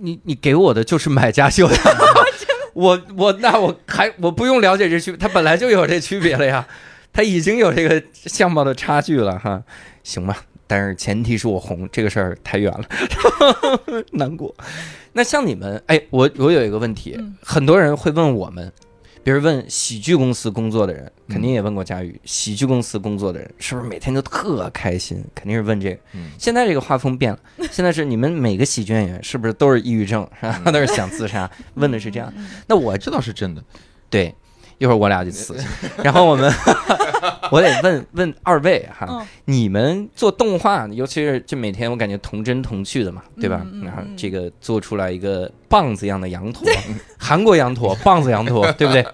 [0.00, 1.76] 你你给我的就是买家秀的，
[2.72, 6.66] 我我那我还我不用了解这区，它本来就有这区别了呀，
[7.12, 9.62] 它已经有这个相貌的差距了哈，
[10.02, 12.84] 行吧，但是前提是我红，这个事儿太远了，
[14.12, 14.54] 难过。
[15.12, 18.72] 那像你们，哎，我我有一个问题，嗯很多人会问我们，
[19.24, 25.24] 比如问喜剧公司工作的人，嗯肯定也问过佳宇，喜剧公司工作的人是不是每天都特开心？
[25.34, 26.00] 肯定是问这个。
[26.14, 27.38] 嗯现在这个画风变了，
[27.72, 30.62] 现在是你们每个喜剧演员是不是都是抑郁症，是吧？
[30.70, 31.50] 都是想自杀？
[31.74, 32.32] 问的是这样。
[32.36, 33.64] 嗯那我这倒是真的。
[34.08, 34.32] 对，
[34.80, 35.66] 一会儿我俩就死去，
[36.02, 36.50] 然后我们
[37.52, 39.26] 我得问问二位哈，嗯。
[39.44, 43.60] 你们做动画，尤其是这每天我感觉童真童趣的嘛，对吧？
[43.64, 46.66] 嗯嗯嗯然后这个做出来一个棒子一样的羊驼，
[47.18, 49.06] 韩国羊驼，棒子羊驼，对不对？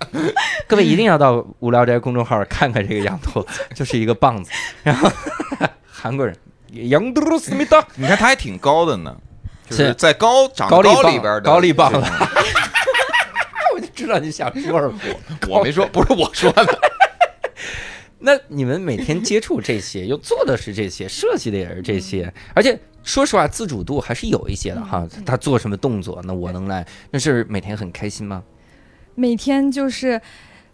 [0.69, 4.51] 各位一定要到无聊斋公众号看看这个羊驼，就是一个棒子，
[4.85, 5.11] 然后
[5.85, 6.35] 韩国人。
[6.73, 9.17] 羊驼思密达，你看他还挺高的呢，
[9.69, 9.95] 就是是。
[9.95, 11.91] 在高长高高里边的高丽棒
[13.97, 15.01] 知道你想说什么。
[15.49, 16.79] 我没说， 不是我说的。
[18.21, 25.07] 那你们每天接触这些，又做的是这些，设计的也是这些，而且说实话，自主度还是有一些的哈。
[25.25, 28.43] 他做什么动作，那我能来，那是每天很开心吗？
[29.15, 30.21] 每天就是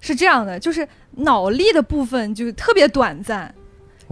[0.00, 3.54] 是这样的，就是脑力的部分就是特别短暂。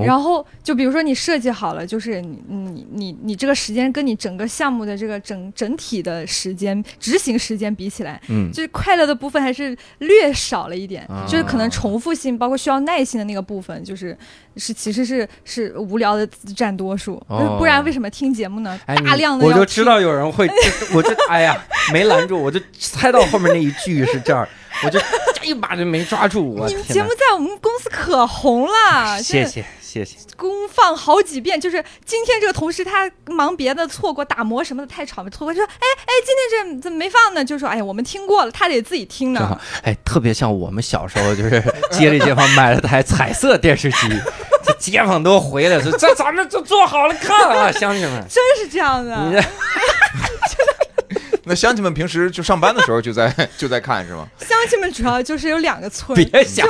[0.01, 0.05] 哦。
[0.07, 11.25] 然后就比如说你设计好了，就是你你你你这个时间跟你整个项目的这个整整体的时间执行时间比起来，嗯，就是快乐的部分还是略少了一点，啊。
[11.29, 14.17] 就是可能重复性，包括需要耐心的那个部分，就是
[14.57, 17.57] 是其实是是无聊的占多数，哦。
[17.59, 18.79] 不然为什么听节目呢？
[18.87, 20.49] 哎，大量的我就知道有人会，
[20.95, 21.57] 我就哎呀，
[21.93, 24.49] 没拦住，我就猜到后面那一句是这儿，
[24.85, 25.01] 我就
[25.43, 26.55] 一把就没抓住。
[26.55, 30.17] 我你们节目在我们公司可红了， 谢谢谢谢。
[30.37, 37.45] 公放好几遍，就是今天这个同事他忙别的错过打磨什么的太吵了，错过说哎哎今天这怎么没放呢？
[37.45, 44.09] 就说哎呀我们听过了，他得自己听呢。，哎，特别像我们小时候，就是街里街坊买了台彩色电视机，
[44.65, 49.43] 这街坊都回来说：“这咱们就做好了看啊，乡亲们。”真是这样的，你这
[51.51, 54.25] 那乡亲们平时就上班的时候就在 就在看是吗？
[54.39, 56.65] 乡亲们主要就是有两个村儿，别想，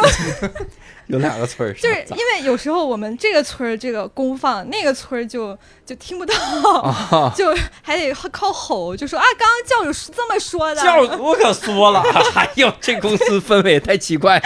[1.08, 6.34] 有两个村儿，就是因为有时候我们这个村儿这个公放，那个村儿就就听不到，
[6.80, 10.80] 啊，就还得靠吼，就说啊，刚刚教主是这么说的。
[10.80, 12.02] 教主可说了，
[12.34, 14.42] 哎呦，这公司氛围也太奇怪，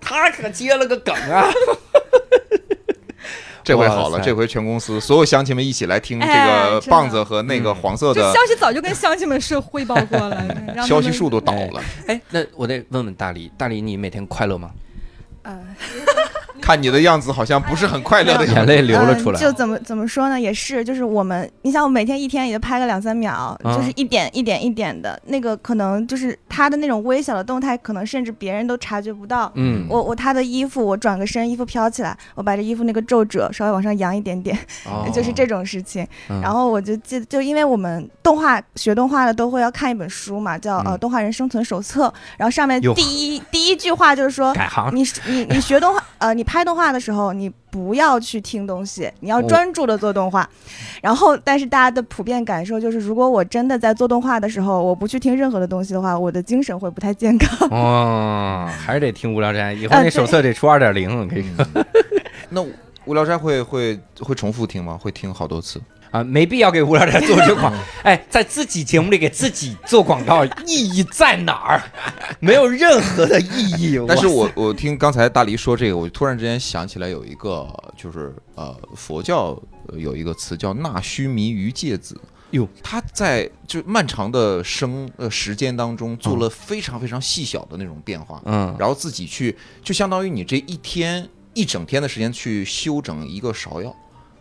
[0.00, 1.50] 他可接了个梗啊。
[3.68, 10.42] 这回好了，这回全公司所有乡亲们一起来听这哎个棒子和那个黄色的消息早就跟乡亲们是汇报过了，
[10.86, 11.82] 消息树都倒了。
[12.06, 14.70] 哎，那我得问问大李，大李你每天快乐吗？
[15.42, 15.58] 呃，
[16.68, 18.46] 看你的样子好像不是很快乐的。
[18.46, 19.38] 眼泪流了出来。
[19.38, 20.38] 嗯就怎么怎么说呢？
[20.38, 29.50] 也是，就是我们，你想，我每天一天也就拍个两三秒，啊就是一点一点一点的，那个可能就是他的那种微小的动态，可能甚至别人都察觉不到。
[29.54, 36.06] 嗯，我我他的衣服，我转个身，衣服飘起来，我把这衣服那个皱褶稍微往上扬一点点，哦 就是这种事情。
[36.28, 50.48] 嗯然后我就记得，就因为我们动画学动画的都会要看一本书嘛，叫呃嗯《动画人生存手册》，然后上面第一第一句话就是说，改行，你你你学动画，呃，你拍动画的时候，你不要去听东西，你要哦专注的做动画。
[51.02, 57.68] 然后，但是大家的普遍感受就是，如果我真的在做动画的时候，我不去听任何的东西的话，我的精神会不太健康。
[57.70, 61.66] 哦， 还是得听无聊斋，以后那手册得出二点零，我跟你说。
[62.50, 62.64] 那
[63.04, 64.98] 无聊斋会会会重复听吗？
[65.00, 65.80] 会听好多次？
[66.10, 71.82] 啊，没必要给无聊斋做这广， 哎，在自己节目里给自己做广告，意义在哪儿？
[72.40, 73.98] 没有任何的意义。
[74.06, 77.66] 但是我 我听刚才大黎说这个，我突然之间想起来有一个，
[77.96, 82.18] 就是呃佛教呃有一个词叫纳须弥于芥子。
[82.52, 93.94] 哟，他在就漫长的生呃时间当中做了非常非常细小的那种变化，嗯然后自己去就相当于你这一天一整天的时间去修整一个芍药，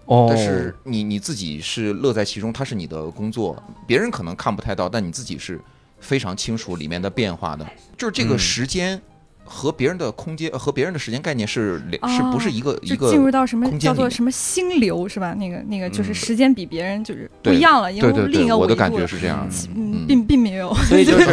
[0.07, 5.59] 哦，但是你你自己是乐在其中，它是你的工作，别人可能看不太到，但你自己是
[5.99, 7.65] 非常清楚里面的变化的。
[7.97, 8.39] 就是这个嗯。
[8.39, 8.99] 时间
[9.43, 15.33] 和别人的空间、呃和别人的时间概念是是不是一个一就个进入到什么叫做什么心流是吧？
[15.33, 16.15] 那个那个就是嗯。
[16.15, 19.49] 时间比别人就是不一样了，因为另一个维度我的感觉是这样的。
[19.53, 20.73] 其嗯嗯，并并没有。
[20.89, 21.27] 所以就 是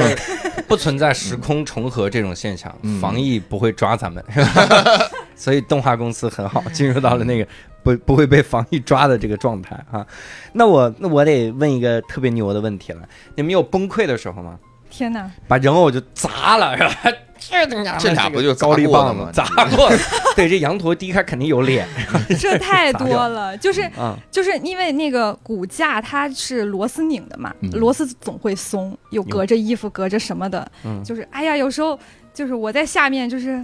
[0.67, 3.01] 不存在时空重合这种现象，嗯。
[3.01, 4.25] 防疫不会抓咱们，
[5.37, 7.47] 所以动画公司很好，进入到了那个
[7.85, 10.05] 不不会被防疫抓的这个状态啊。
[10.55, 14.59] 那我那我得问一个特别牛的问题了，你们有崩溃的时候吗？
[14.91, 15.29] 天哪！
[15.49, 17.13] 把人偶就砸了是吧？
[17.99, 19.45] 这俩不就砸高丽棒吗砸
[19.77, 19.91] 过？
[20.37, 21.87] 对，这羊驼第一开肯定有脸
[22.39, 31.99] 这 太多了，就是啊，就是因为那个骨架它是螺丝拧的嘛，嗯螺丝总会松，又隔着衣服隔着什么的，嗯就是哎呀，有时候
[32.33, 33.63] 就是我在下面就是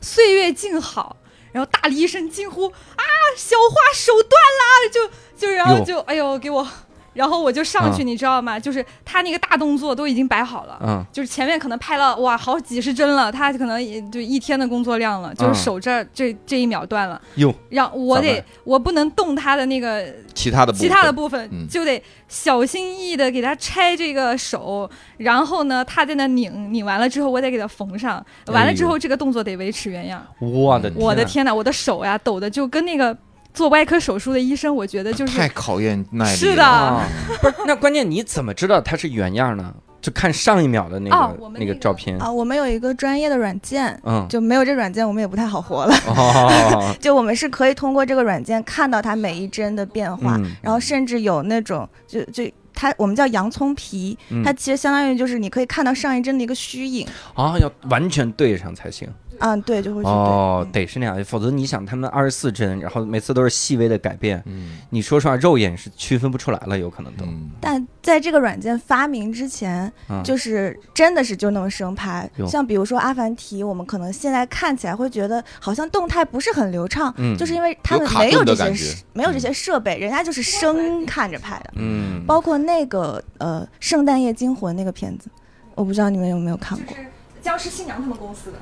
[0.00, 1.16] 岁月静好，
[1.52, 3.02] 然后大力一声惊呼啊，
[3.36, 6.66] 小花手断了，就就然后就哎呦给我，
[7.14, 8.60] 然后我就上去，啊你知道吗？
[8.60, 10.78] 就是他那个大动作都已经摆好了。
[10.84, 30.24] 嗯就是前面可能拍了哇好几十帧了，他可能也就一天的工作量了，就嗯是手这儿这这一秒断了，哟，让我得我不能动他的那个其他的其他的部分嗯就得小心翼翼的给他拆这个手，然后呢，他在那拧，拧完了之后，我得给他缝上，完了之后这个动作得维持原样。
[30.40, 31.24] 我的我的啊！
[31.24, 33.16] 天呐，我的手呀抖的就跟那个
[33.54, 36.36] 做外科手术的医生，我觉得就是太考验耐力了。
[36.36, 37.08] 是的啊，
[37.40, 39.72] 不是，那关键你怎么知道它是原样呢？
[40.02, 45.94] 就看上一秒的那个、那个照片，啊，我们有一个专业的软件，嗯，就没有这软件我们也不太好活了。
[46.08, 57.08] 哦， 就我们是可以通过这个软件看到它每一帧的变化，嗯然后甚至有那种就就它我们叫洋葱皮，嗯它其实相当于就是你可以看到上一帧的一个虚影。
[57.32, 59.08] 啊，要完全对上才行。
[59.40, 60.12] 嗯，对，就会去对。
[60.12, 67.24] 哦，嗯得是那样，否则你想他们二十四帧，然后每次都是细微的改变，嗯你说实话，肉眼是区分不出来了，有可能都。
[67.26, 72.28] 嗯，但在这个软件发明之前，嗯就是真的是就那么生拍。
[72.46, 81.72] 像比如说《阿凡提》，我们可能现在看起来会觉得好像动态不是很流畅，嗯就是因为他们没有这些没有这些设备，人家就是生看着拍的。
[81.76, 85.28] 嗯，包括那个呃《圣诞夜惊魂》那个片子，
[85.74, 86.96] 我不知道你们有没有看过。
[87.42, 88.58] 僵尸新娘他们公司的。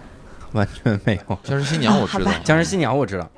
[0.55, 1.39] 完全没有。
[1.43, 3.29] 僵尸新娘我知道，僵尸新娘我知道，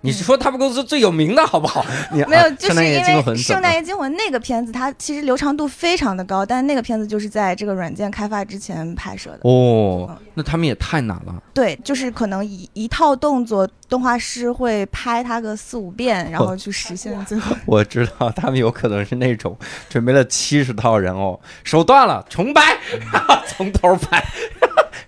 [0.00, 1.84] 你是说他们公司最有名的好不好？
[2.12, 3.00] 你没有就是因为
[3.36, 9.40] 《圣诞夜惊魂》那个片子，它其实流畅度非常的高，但是那个片子就是在这个软件开发之前拍摄的。
[9.42, 11.34] 哦，那他们也太难了。
[11.52, 17.56] 对，就是可能一一套动作，动画师会拍它个四五遍，然后去实现最后。
[17.66, 19.58] 我知道他们有可能是那种
[19.88, 22.78] 准备了七十套人偶，手断了重拍，
[23.12, 24.24] 然 后从头拍。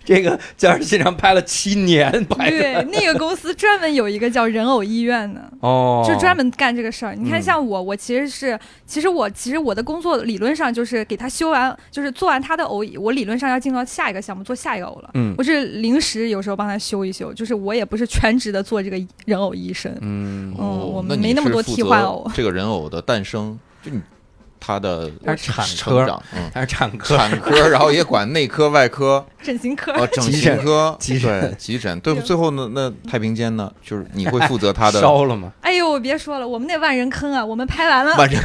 [0.04, 5.40] 这个僵尸新娘拍了七年拍对，那个公司专门有一个叫人偶医院的。
[5.60, 7.14] 哦，就专门干这个事儿。
[7.14, 15.10] 你看，嗯像我，我其实是，其实我其实我的工作理论上就是给他修完，就是做完他的偶，我理论上要进到下一个项目做下一个偶了。
[15.14, 19.94] 嗯我是临时有时候帮他修一修，就是我也不是全职的做这个人偶医生。
[20.00, 24.00] 嗯，嗯我们没那么多替换偶这个人偶的诞生，就你
[24.70, 35.52] 他的他是产成科长，嗯，他是产科，产科，然后也管内科、外科 整形科，呃，整形科、急诊对急诊，对， 对最后呢，那太平间呢，就是你会负责他的烧了吗？
[35.62, 38.42] 哎呦，别说了，我们那万人坑啊，我们拍完了， 万人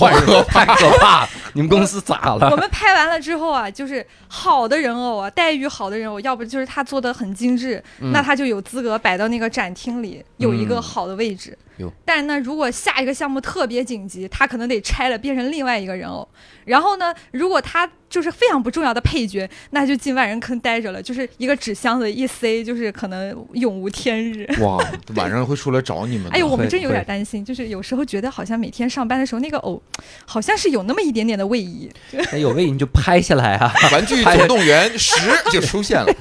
[0.00, 1.28] 万人太可怕了！
[1.54, 2.56] 你们公司咋了我？
[2.56, 11.56] 们拍完了之后啊，就是好的人偶啊，待遇好的人偶，要不就是他做的很精致，嗯那他就有资格摆到那个展厅里，有一个好的位置。
[11.78, 16.26] 哟但是呢，如果下一个项目特别紧急，他可能得拆了变成另外一个人偶。
[16.64, 24.46] 然后呢，如果他就是非常不重要的配角，那就进万人坑待着了，就是一个纸箱子一塞，就是可能永无天日。
[24.60, 24.78] 哇，
[25.14, 26.30] 晚上会出来找你们的。
[26.30, 29.82] 哎呦，我们真有点担心，就是有时候觉得好像每天上班的时候，那个偶
[30.24, 31.90] 好像是有那么一点点的位移。
[32.32, 33.72] 那 有位移你就拍下来啊！
[33.92, 35.16] 玩具总动员十
[35.50, 36.12] 就出现了，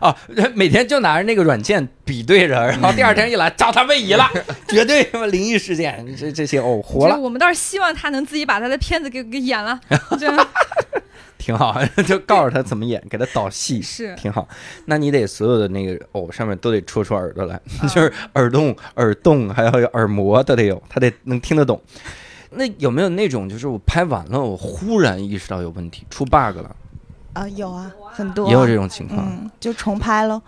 [0.00, 0.16] 啊，
[0.54, 4.28] 每天就拿着那个软件比对着，然后第二天一来找他位移了，
[4.66, 7.16] 绝对什么灵异事件，这这些哦活了。
[7.16, 9.78] 我们倒是希望他能自己把他的片子给给演了，
[10.18, 10.46] 这样
[11.38, 14.48] 挺好， 就告诉他怎么演，给他导戏，是挺好。
[14.86, 21.80] 那你得所有的那个偶上面都得戳出耳朵来，嗯就是耳洞、耳洞，还要有耳膜都得有，他得能听得懂。
[22.50, 26.74] 那有没有那种，就是我拍完了，我忽然意识到有问题，出 bug 了，
[27.34, 30.42] 啊，有啊，很多也有这种情况，嗯，就重拍喽。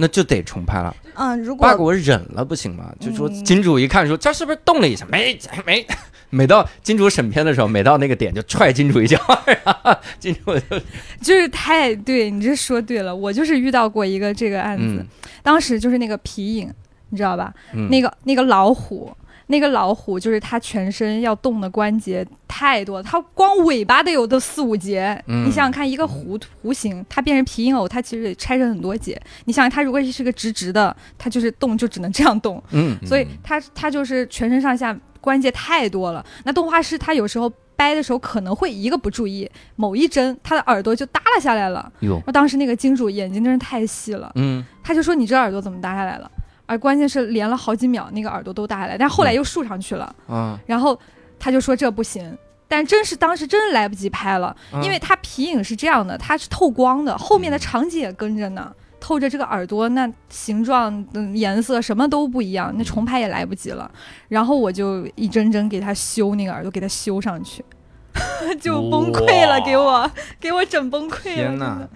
[0.00, 0.96] 那就得重拍了。
[1.14, 2.90] 嗯，如果我忍了不行吗？
[2.98, 5.06] 就说嗯金主一看说这是不是动了一下？
[5.12, 5.86] 没没。
[6.30, 9.18] 每到金主审片的时候，每到那个点就踹金主一脚，
[9.64, 10.80] 然后金主就
[11.20, 15.06] 就是太对你这说对了，我就是遇到过一个这个案子，嗯
[15.42, 16.72] 当时就是那个皮影，
[17.10, 17.52] 你知道吧？
[17.74, 19.12] 嗯那个那个老虎，
[19.50, 25.20] 那个老虎就是它全身要动的关节太多了，它光尾巴得有的四五节。
[25.26, 29.20] 嗯你想想看，一个弧弧形，它变成皮影偶，它其实得拆成很多节。
[29.46, 36.24] 你想想，它如果是个直直的，它就是动就只能这样动，嗯所以它它就是全身上下关节太多了。
[36.44, 41.90] 那动画师他有时候掰的时候可能会一个不注意，某一针他的耳朵就耷拉下来了。
[42.00, 46.30] 哟我当时那个金主眼睛真是太细了，嗯他就说你这耳朵怎么耷下来了？
[46.70, 50.14] 而关键是连了好几秒，那个耳朵都耷下来，但后来又竖上去了。
[50.28, 50.96] 嗯，然后
[51.36, 58.72] 他就说这不行，但真是当时真是来不及拍了，嗯因为它皮影是这样的，它是透光的，后面的场景也跟着呢。
[59.02, 63.90] 透着这个耳朵，那形状、嗯、颜色什么都不一样，那重拍也来不及了。
[64.28, 67.64] 然后我就一针针给他修那个耳朵，给他修上去，
[68.60, 71.34] 就崩溃了，给我给我整崩溃了。
[71.34, 71.90] 天哪真的！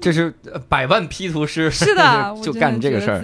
[0.00, 3.20] 这是呃百万 P 图师，是的，就干这个事儿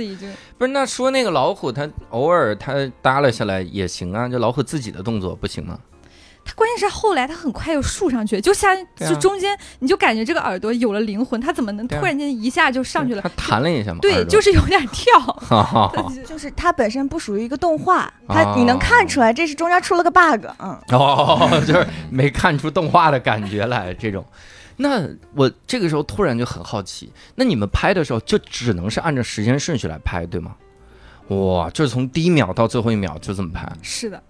[0.58, 5.78] 不是，那说那个老虎，它偶尔它耷拉下来也行啊，就老虎自己的动作不行吗？
[6.48, 13.28] 它关键是后来它很快又竖上去，就像就中间你就感觉这个耳朵有了灵魂，它怎么能突然间一下就上去了它？
[13.30, 13.98] 弹了一下嘛。
[14.00, 15.12] 对，就是是有点跳。
[16.24, 24.24] 就是 它本身不属于一个动画，哦它你能看出来这是中间出了个 bug，嗯，哦，就是没看出动画的感觉来，这种。
[24.76, 30.54] 那我这个时候突然就很好奇，那你们拍的时候就只能是按照时间顺序来拍，对吗？
[31.28, 34.22] 哇，就是从第一秒到最后一秒就这么拍，是的，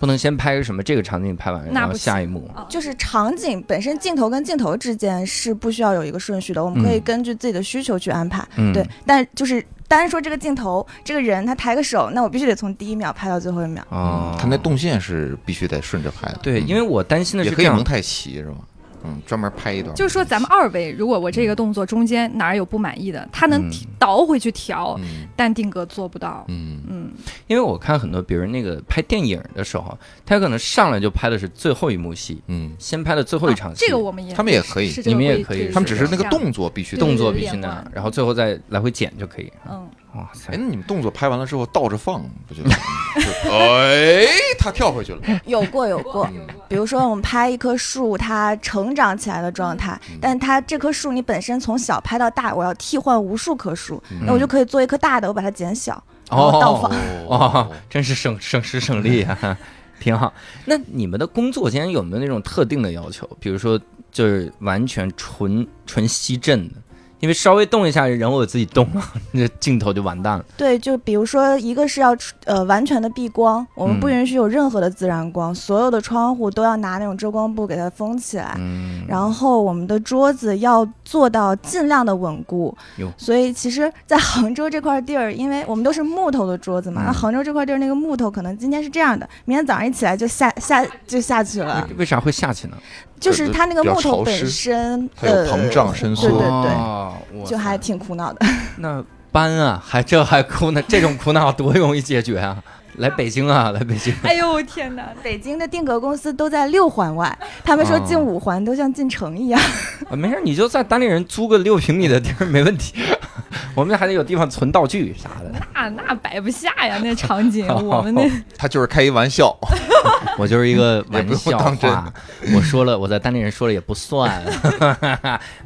[0.00, 2.50] 不能先拍个什么这个场景拍完，然后下一幕。
[2.54, 8.44] 啊就是场景本身镜头跟镜头之间是不需要有一个顺序的，我们可以嗯根据自己的需求去安排。
[8.56, 13.86] 嗯，对，但就是单说这个镜头，这个人他抬个手，那我必须得从第一秒拍到最后一秒。
[13.90, 16.38] 哦，他那动线是必须得顺着拍的。
[16.42, 18.56] 对，嗯因为我担心的是这样也可以蒙，太奇是吧？
[19.04, 19.94] 嗯，专门拍一段。
[19.94, 26.44] 就是说咱们二维，如果我这个动作中间哪儿有不满意的，他能倒回去调，嗯但定格做不到。
[26.48, 27.10] 嗯嗯，
[27.46, 39.52] 因为我看很多，比如那个拍电影的时候，他有可能上来就拍的是最后一幕戏，嗯，先拍的最后一场戏，啊这个我们也他们也可以你们也可以他们只是那个动作必须动作必须那样，然后最后再来回剪就可以。
[39.68, 42.62] 嗯，哇塞哎，，那你们动作拍完了之后倒着放，不就？
[42.68, 44.26] 就哎，
[44.58, 45.20] 他跳回去了。
[45.46, 56.90] 有 过有过，嗯比如说我们拍一棵树，它成长起来的状态，嗯但它这棵树你本身从小拍到大，我要替换无数棵树，嗯那我就可以做一棵大的，我把它减小，然后倒放。
[57.26, 59.58] 哦，真是省省时省力啊，
[59.98, 60.32] 挺好。
[60.64, 63.28] 那你们的工作间有没有那种特定的要求？
[63.40, 63.80] 比如说，
[64.12, 66.74] 就是完全纯纯吸震的，
[67.20, 69.02] 因为稍微动一下人我自己动了，
[69.32, 70.44] 那镜头就完蛋了。
[70.56, 78.54] 对，就比如说一个是要呃完全的避光，我们不嗯允许有任何的自然光，所有的窗户都要拿那种遮光布给它封起来。
[78.58, 92.76] 嗯，然后我们的桌子要做到尽量的稳固哟，所以其实，在杭州这块地儿，因为我们都是木头的桌子嘛，嗯那杭州这块地儿那个木头可能今天是这样的，明天早上一起来就下下就下去了，为啥会下去呢？
[93.20, 98.46] 就是它那个木头本身它有膨胀伸缩对对对，就还挺苦恼的。
[98.78, 102.56] 那搬啊，还这还苦恼，这种苦恼多容易解决啊！
[103.00, 104.14] 来北京啊，来北京。
[104.22, 105.08] 哎呦天哪！
[105.22, 109.60] 北京的定格公司都在六环外，他们说哦进五环都像进城一样。
[110.10, 112.94] 啊，没事，你就在单立人租个六平米的地儿没问题。
[113.74, 115.50] 我们还得有地方存道具啥的。
[115.74, 119.56] 那那摆不下呀，那场景，我们那他就是开一玩笑。
[120.38, 122.12] 我就是一个玩笑话，
[122.54, 124.42] 我说了，我在单立人说了也不算，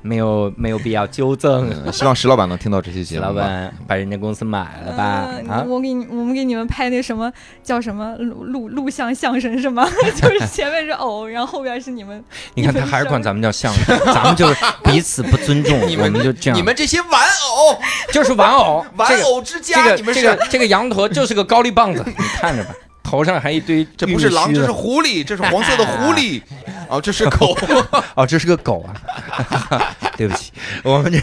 [0.02, 1.70] 没有没有必要纠正。
[1.70, 3.28] 嗯希望石老板能听到这期节目石。
[3.28, 5.26] 老板把人家公司买了吧？
[5.30, 7.23] 嗯啊，我给你，我们给你们拍那什么
[7.62, 9.88] 叫什么录录录像相声是吗？
[10.20, 12.22] 就是前面是偶，然后后边是你们。
[12.54, 16.58] 你看他还是管咱们叫相声，咱们就是彼此不尊重， 你我们们就这样。
[16.58, 17.78] 你们这些玩偶，
[18.12, 26.42] 就是玩偶， 玩偶之家，这个你们这个这个羊驼就是个高丽棒子，你看着吧，头上还一堆这不是狼，这是狐狸，这是黄色的狐狸。
[26.88, 27.56] 哦，这是狗。
[28.14, 29.96] 哦，这是个狗啊！
[30.16, 30.52] 对不起，
[30.82, 31.18] 我们这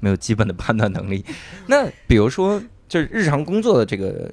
[0.00, 1.24] 没有基本的判断能力。
[1.66, 4.28] 那比如说，就是日常工作的这个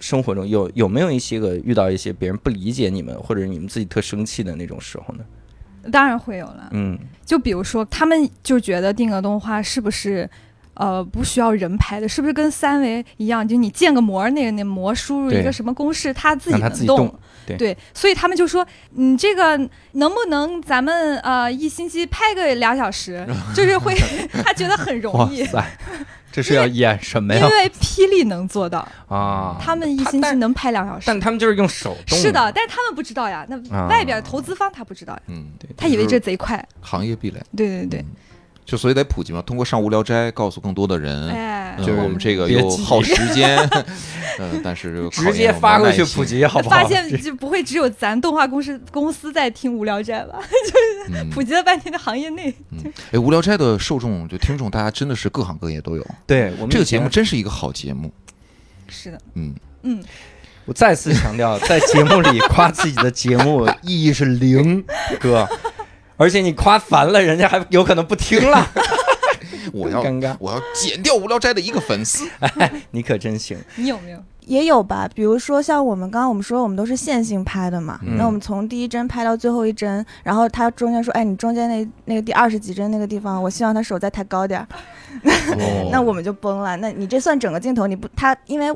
[0.00, 5.24] 生活中，有有没有一些个遇到一些别人不理解你们，或者你们自己特生气的那种时候呢？
[5.92, 6.68] 当然会有了。
[6.72, 10.28] 嗯就比如说，他们就觉得定格动画是不是？
[10.76, 13.46] 呃，不需要人拍的，是不是跟三维一样？
[13.46, 17.14] 就你建个模，那个那模输入一个什么公式，它自己能动。
[17.46, 19.56] 对所以他们就说，你这个
[19.92, 23.24] 能不能咱们呃一星期拍个俩小时？
[23.54, 23.94] 就是会，
[24.42, 25.64] 他觉得很容易，塞，
[26.34, 27.40] 这是要演什么呀？
[27.40, 31.04] 因为霹雳能做到，啊，他们一星期能拍两小时。
[31.06, 36.66] 但他们就是用手动，是的，，但是他们不知道呀，那啊外边投资方他不知道呀，嗯，对他以为这贼快。
[36.80, 37.40] 行业壁垒。
[37.56, 38.06] 对对对，嗯
[38.64, 43.58] 就所以得普及嘛，通过上无聊斋告诉更多的人，哎，嗯就是我们这个又耗时间，
[44.38, 46.76] 嗯， 但是直接发过去普，及，好不好？
[46.76, 50.38] 发现就不会只有咱动画公司公司在听无聊斋吧？
[51.08, 52.54] 就是普及了半天的行业内，
[53.12, 56.06] 哎，无聊斋的受众就听众，大家真的是各行各业都有。
[56.26, 58.10] 对我们这个节目真是一个好节目，
[58.88, 60.02] 是的，嗯，嗯，
[60.64, 64.82] 我再次强调，在节目里夸自己的节目 意义是零，
[65.20, 65.46] 哥，
[66.16, 68.66] 而且你夸烦了，人家还有可能不听了，
[69.72, 72.28] 我要尴尬我要剪掉无聊斋的一个粉丝，
[72.92, 73.58] 你可真行。
[73.76, 74.18] 你有没有？
[74.46, 84.68] 也有吧，比如说像我们刚刚我们说我们都是线性拍的嘛，嗯那我们从第一帧拍到最后一帧，然后他中间说，哎，你中间那那个第二十几帧那个地方，我希望他手再抬高点儿，
[85.24, 86.76] 哦 那我们就崩了。
[86.76, 88.70] 那你这算整个镜头，你不他因为。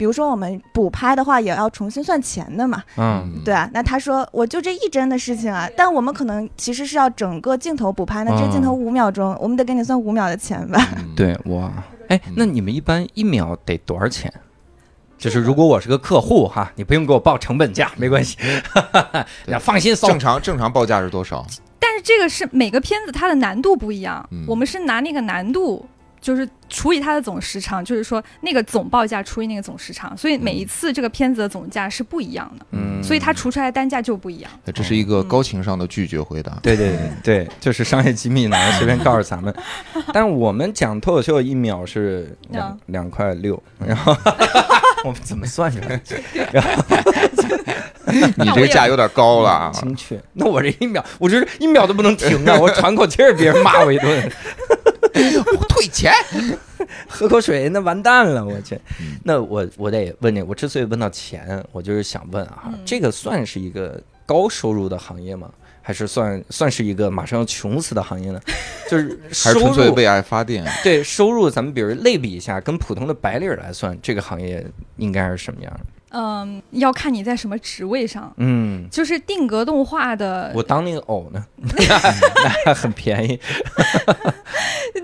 [0.00, 3.68] 比如说我们补拍的话，也要重新算钱的嘛，嗯，对啊。
[3.74, 10.82] 那他说我就这一帧的事情啊，但我们可能其实是要整个镜头补拍，那这镜头五秒钟，我们得给你算五秒的钱吧？
[10.96, 11.70] 嗯， 对，哇，
[12.08, 14.32] 哎，那你们一般一秒得多少钱？
[15.18, 18.38] 就是如果我是个客户哈，你不用给我报成本价，没关系，
[19.44, 20.18] 对要放心搜正。
[20.18, 21.46] 常正常报价是多少？
[21.78, 25.86] 但是这个是每个片子它的难度不一样，嗯我们是拿那个难度。
[26.20, 34.50] 就是除以它的总时长，就是说那个总报价除以那个总时长，所以每一次这个片子的总价是不一样的，嗯所以它除出来的单价就不一样。
[34.74, 36.58] 这是一个高情商的拒绝回答。
[36.62, 39.54] 对对对对，就是商业机密呢，随便告诉咱们。
[40.12, 44.14] 但是我们讲脱口秀一秒是两嗯两块六，然后
[45.04, 46.00] 我们怎么算出来？
[48.36, 49.70] 你这个价有点高了啊！
[49.72, 50.20] 精确。
[50.34, 52.58] 那我这一秒，我这一秒都不能停啊！
[52.60, 54.32] 我喘口气儿，别人骂我一顿，
[55.68, 56.12] 退钱。
[57.06, 59.18] 喝口水，那完蛋了，我去嗯。
[59.24, 65.50] 那我我得问你，我之所以问到钱，我就是想问啊，嗯这个算是一个高收入的行业吗？
[65.82, 68.40] 还是算算是一个马上要穷死的行业呢？
[68.88, 70.64] 就是 还是收入纯粹为爱发电？
[70.82, 74.64] 对收入，咱们比如类比一下，跟普通的白领来算，这个行业
[74.96, 75.80] 应该是什么样的？
[76.10, 78.32] 嗯，要看你在什么职位上。
[78.36, 81.44] 嗯，就是定格动画的我当那个偶呢，
[82.66, 83.38] 那 很便宜。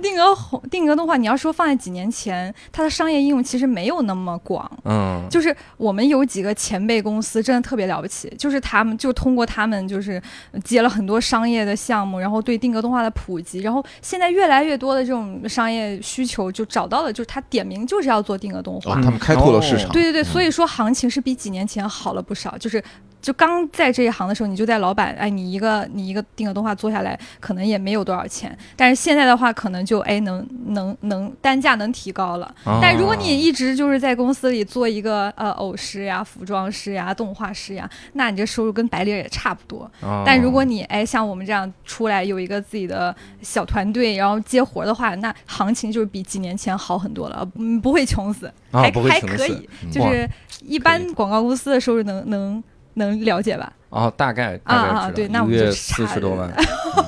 [0.02, 4.70] 定格红定格动画，你要说放在几年前，它的商业应用其实没有那么广。
[4.84, 10.20] 嗯，就是我们有几个前辈公司真的特别了不起，就是他们就通过他们就是
[10.64, 18.92] 接了很多商业的项目，然后对定格动画的普及，然后现在越来越多的这种商业需求就找到了，就是他点名就是要做定格动画。
[18.92, 19.88] 哦，他们开拓了市场。
[19.90, 22.57] 对对对，嗯所以说行其实比几年前好了不少。
[22.57, 22.82] 就是
[23.27, 28.57] 就刚在这一行的时候，你就在老板，哎，你一个你一个定格动画做下来，可能也没有多少钱。
[28.77, 32.47] 但是现在的话，可能就哎能能能单价能提高了。
[32.62, 39.91] 哦但如果你一直就是在公司里做一个呃偶师呀、服装师呀、动画师呀，那你这收入跟白领也差不多。
[40.03, 43.12] 哦但如果你哎像我们这样出来有一个自己的
[43.43, 50.29] 小团队，然后接活的话，那行情就是比几年前好很多了，嗯，不会穷死，啊还还可以，就是
[50.62, 52.62] 一般广告公司的收入能能
[52.97, 53.72] 能了解吧？
[53.90, 56.53] 哦，大概大概啊啊对那我们一个月就四十多万，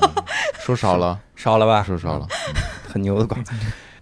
[0.61, 1.82] 说少了，少了吧？
[1.82, 2.26] 说少了。
[2.89, 3.53] 很牛的广告。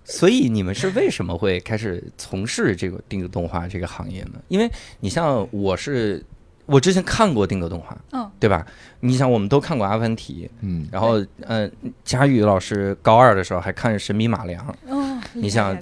[0.05, 4.35] 所以你们是为什么会开始从事这个定格动画这个行业呢？
[4.49, 4.71] 因为
[5.01, 6.25] 你像我是，
[6.67, 8.65] 我之前看过定格动画，嗯，对吧？
[9.01, 11.71] 你想我们都看过《阿凡提》，嗯，然后嗯，
[12.05, 15.77] 佳宇老师高二的时候还看《神笔马良哦，你想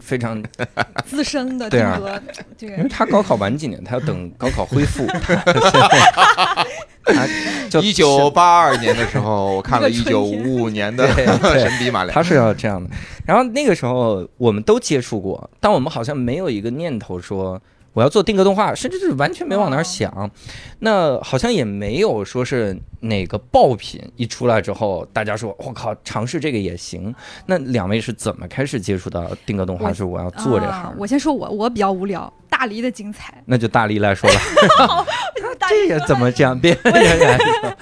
[0.00, 0.42] 非常，
[1.04, 1.96] 资深的对啊。
[1.96, 2.22] 定格，
[2.58, 2.76] 这个。
[2.76, 5.06] 因为他高考晚几年，他要等高考恢复，
[7.04, 7.26] 他
[7.70, 11.60] 就一九八二年的时候，我看了一九五五年的对《对。
[11.60, 12.10] 神笔马良》。
[12.14, 12.90] 他是要这样的。
[13.24, 17.60] 然后那个时候我们都接触过，但我们好像没有一个念头说
[17.96, 20.30] 我要做定格动画，甚至是完全没往那儿想。
[20.80, 27.14] 那好像也没有说是哪个爆品一出来之后，大家说我靠，尝试这个也行。
[27.46, 29.90] 那两位是怎么开始接触到定格动画？
[29.94, 30.92] 是我要做这行啊？
[30.98, 33.42] 我先说我，我比较无聊，大黎的精彩。
[33.46, 35.06] 那就大力来说吧，
[35.58, 36.58] 大这个怎么讲？
[36.60, 37.72] 别人来说，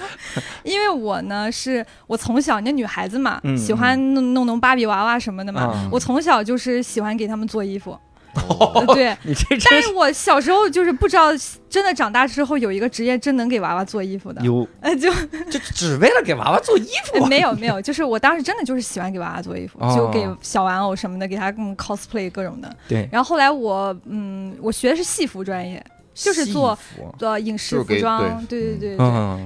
[0.63, 5.63] 因为我呢是我从小那女孩子嘛，嗯喜欢弄弄弄芭比娃娃什么的嘛。
[5.63, 7.99] 啊我从小就是喜欢给他们做衣服，
[8.35, 9.15] 呃对。
[9.23, 11.29] 你这但是我小时候就是不知道，
[11.69, 15.11] 真的长大之后有一个职业真能给娃娃做衣服的，有， 呃，就
[15.49, 17.25] 就只为了给娃娃做衣服。
[17.27, 22.75] 没有没有，就是我当时真的就是喜欢给娃娃做衣服，哦就给小玩偶什么的，给他嗯 cosplay 各种的。
[22.87, 25.83] 对，然后后来我嗯，我学的是戏服专业，
[26.15, 26.77] 就是做
[27.19, 28.97] 做影视服装，对对对对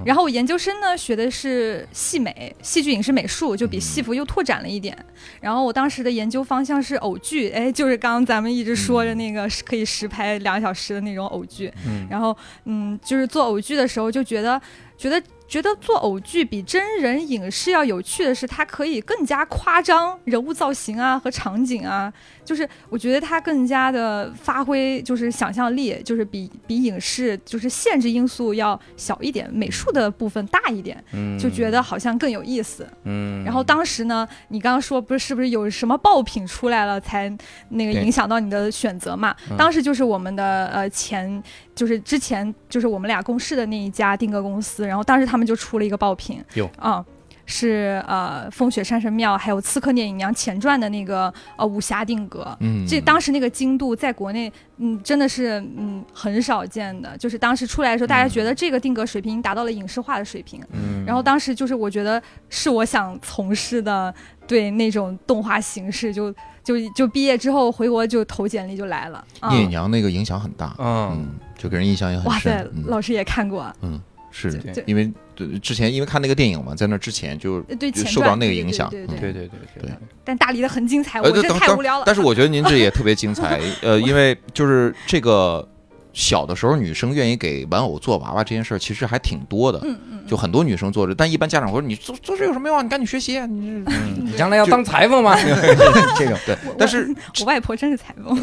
[0.05, 4.97] 然后我研究生呢学的是戏美，戏剧影视美术，就比戏服又拓展了一点。
[5.41, 11.73] 然后我当时的研究方向是偶剧，哎，就是刚刚咱们一直说着那个是可以实拍两个小时的那种偶剧。
[11.87, 14.61] 嗯然后嗯，就是做偶剧的时候就觉得
[14.97, 15.21] 觉得。
[15.49, 22.13] 觉得做偶剧比真人影视要有趣的是，它可以更加夸张人物造型啊和场景啊，
[22.45, 31.39] 就是我觉得它更加的发挥就是想象力，就是比比影视就是限制因素要小一点，美术的部分大一点，嗯。
[31.39, 32.85] 就觉得好像更有意思。
[33.05, 37.33] 嗯，然后当时呢，你刚刚说不是是不是有什么爆品出来了才
[37.69, 39.33] 那个影响到你的选择嘛？
[39.49, 39.57] 嗯。
[39.57, 41.41] 当时就是我们的呃前
[41.73, 46.69] 就是之前就是我们俩共事的那一家定格公司，然后当时他们就出了一个爆品，有。
[46.77, 47.05] 啊。
[47.51, 57.17] 是呃，风雪山神庙还有《刺客聂隐娘前传》的那个呃武侠定格，嗯，这当时那个精度在国内，嗯，真的是嗯很少见的。
[57.17, 60.61] 就是当时出来的时候，大家觉得这个定格水平已经达到了影视化的水平。
[60.73, 64.13] 嗯，然后当时就是我觉得是我想从事的，
[64.45, 66.31] 对那种动画形式，就
[66.63, 69.25] 就就毕业之后回国就投简历就来了。
[69.39, 71.17] 嗯聂隐娘那个影响很大，嗯。
[71.17, 71.27] 嗯，
[71.57, 72.31] 就给人印象也很深。
[72.31, 72.83] 哇塞。，嗯。
[72.85, 74.61] 老师也看过，嗯是。
[74.85, 75.13] 因为对
[75.59, 79.91] 之前因为看那个电影嘛，在那之前就就受到那个影响对对嗯对对对对
[80.23, 82.03] 但大理的很精彩，我真等等太无聊了。
[82.05, 85.67] 但是我觉得您这也特别精彩， 呃，因为就是这个
[86.13, 89.79] 小的时候，女生愿意给玩偶做娃娃这件事儿，其实还挺多的。
[89.83, 92.81] 嗯嗯就很多女生做着，但一般家长会说你做做这有什么用啊？
[92.83, 93.45] 你赶紧学习啊！
[93.47, 93.83] 你
[94.23, 95.35] 你将来要当裁缝吗？
[96.17, 98.39] 这种对，但是 我外婆真是裁缝，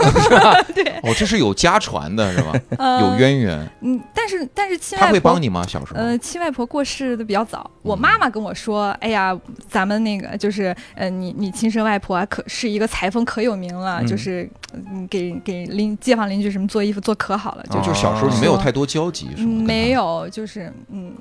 [0.75, 2.53] 对，哦，这是有家传的是吧？
[2.79, 5.65] 呃有渊源，嗯，但是但是亲他外婆会帮你吗？
[5.67, 6.01] 小时候？
[6.01, 21.13] 呃，亲外婆过世的比较早，我妈妈跟我说：“哎呀，咱们那个就是，呃，你你亲生外婆啊，可是一个裁缝，可有名了，嗯就是嗯，给给邻街坊邻居什么做衣服做可好了，就哦就小时候你没有太多交集没，有，就是嗯，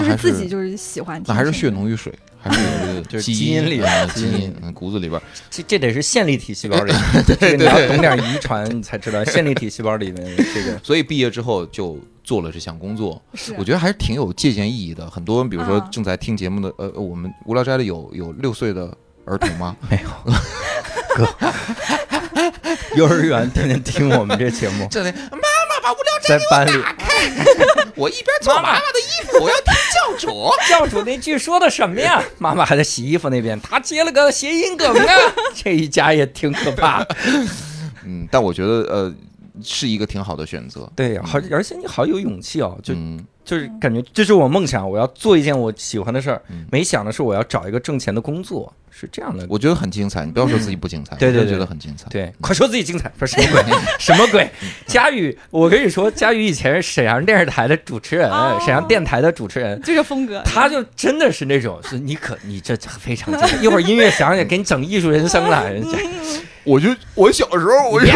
[0.00, 5.20] 就是自己就是喜欢那还是血浓于水，还是有这个 就是基基因里啊基因里基因嗯骨子里边。
[5.50, 6.92] 这这得是线粒体细胞里，
[7.38, 10.24] 对你要懂点遗传，你才知道线粒体细胞里面
[10.54, 10.78] 这个。
[10.84, 13.20] 所以毕业之后就做了这项工作，
[13.56, 15.08] 我觉得还是挺有借鉴意义的。
[15.10, 19.76] 很多比如说啊正在听节目的，呃，呃我们无聊斋的有有六岁的儿童吗？
[19.90, 20.32] 没有，
[21.16, 21.28] 哥，
[22.96, 25.49] 幼儿园天天听我们这节目，这里妈妈
[25.80, 26.72] 把无聊在班里，
[27.96, 30.50] 我一边做妈妈的衣服，我要听教主。
[30.68, 32.22] 教主那句说的什么呀？
[32.38, 35.14] 妈妈还在洗衣服那边，他接了个谐音梗啊，
[35.54, 37.04] 这一家也挺可怕。
[38.04, 39.12] 嗯，但我觉得呃
[39.62, 40.90] 是一个挺好的选择。
[40.96, 46.66] 对，好，而且你好有勇气哦，就嗯就是感觉这是我梦想，我要做一件我喜欢的事儿嗯。
[46.70, 49.46] 没想的是我要找一个挣钱的工作，是这样的。
[49.48, 52.08] 我觉得很精彩，你不要说自己不精彩，对对对觉得很精彩。
[52.10, 54.50] 对，快说自己精彩，不是什么鬼，什么鬼？
[54.86, 59.80] 佳宇，我跟你说，佳宇以前是沈阳电视台的主持人，哦沈阳电台的主持人。
[59.82, 65.70] 这个风格，他就真的是那种，是你可你这非常精彩，一会儿音乐响起，给你整艺术人生了。
[65.70, 65.98] 人家
[66.64, 68.06] 我就我小时候我就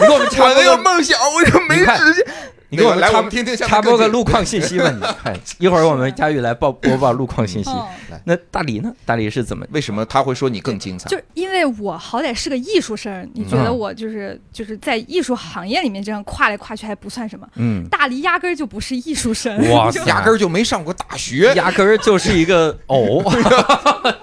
[0.00, 2.26] 我们插播个，梦想，我就没实现。
[2.72, 7.70] 你给我们来我们听听插播个路况信息吧，你 看，一会儿我们佳宇来报播报路况信息。
[7.70, 7.86] 嗯
[8.26, 8.92] 那大黎呢？
[9.06, 9.66] 大黎是怎么？
[9.70, 11.08] 为什么他会说你更精彩？
[11.08, 21.52] 就因为我好歹是个艺术生，你觉得嗯我就是就是在艺术行业里面这样跨来跨去还不算什么，嗯，大黎压根儿就不是艺术生， 就哇压根儿就没上过大学。
[21.54, 23.22] 压根儿就是一个 偶，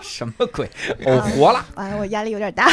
[0.02, 0.70] 什么鬼？
[1.06, 2.70] 偶活了，哎，我压力有点大。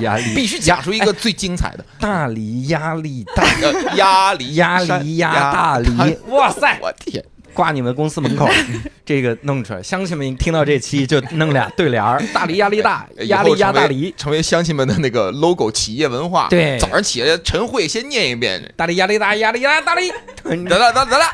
[0.00, 6.78] 压力必须讲出一个最精彩的大黎压力大，呃压力压山力压大梨，哇塞！
[6.82, 8.48] 我天，挂你们公司门口，
[9.06, 14.12] 这个弄出来，乡亲们听到这期就弄俩对联儿：大梨压力大，压力压大梨。
[14.16, 16.48] 成为乡亲们的那个 logo 企业文化。
[16.50, 18.60] 对早上起来晨会先念一遍。
[18.76, 20.10] 大梨压力大，压力压大梨。
[20.42, 21.24] 得了，得了，得了，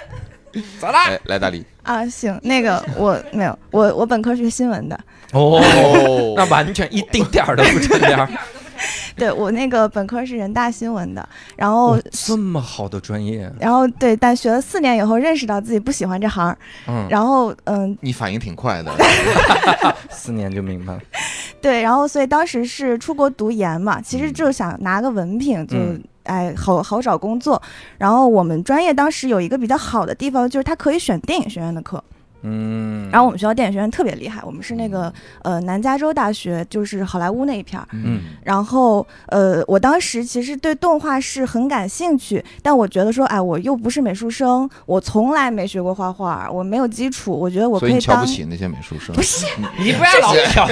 [0.81, 1.09] 咋啦？
[1.09, 1.65] 来来大梨。
[1.83, 4.99] 啊，行，那个我没有，我我本科是学新闻的，
[5.33, 8.29] 哦，哦那完全一丁点儿都不沾边儿。
[9.17, 16.57] 对我那个本科是人大新闻的，然后、哦，这么好的专业，然后对，但学了四年以后认识到自己不喜欢这行，
[16.87, 18.93] 嗯，然后嗯你反应挺快的。
[20.11, 21.01] 四年就明白了。
[21.61, 25.77] 对，然后所以当时是出国读研嘛，其实就是想拿个文凭就。
[25.77, 27.61] 嗯哎，好好找工作。
[27.99, 32.05] 然后我们专业当时有一个比较好的地方，就是它可以选电影学院的课。
[32.43, 35.13] 嗯，然后我们学校电影学院特别厉害，我们是那个
[35.43, 37.87] 呃南加州大学，就是好莱坞那一片儿。
[37.93, 49.23] 嗯然后呃，我当时其实对动画是很感兴趣，但我觉得说，哎，我又不是美术生，我从来没学过画画，我没有基础，我觉得我可所以你瞧当不起那些美术生不。
[49.23, 49.45] 是
[49.79, 50.67] 你不要老挑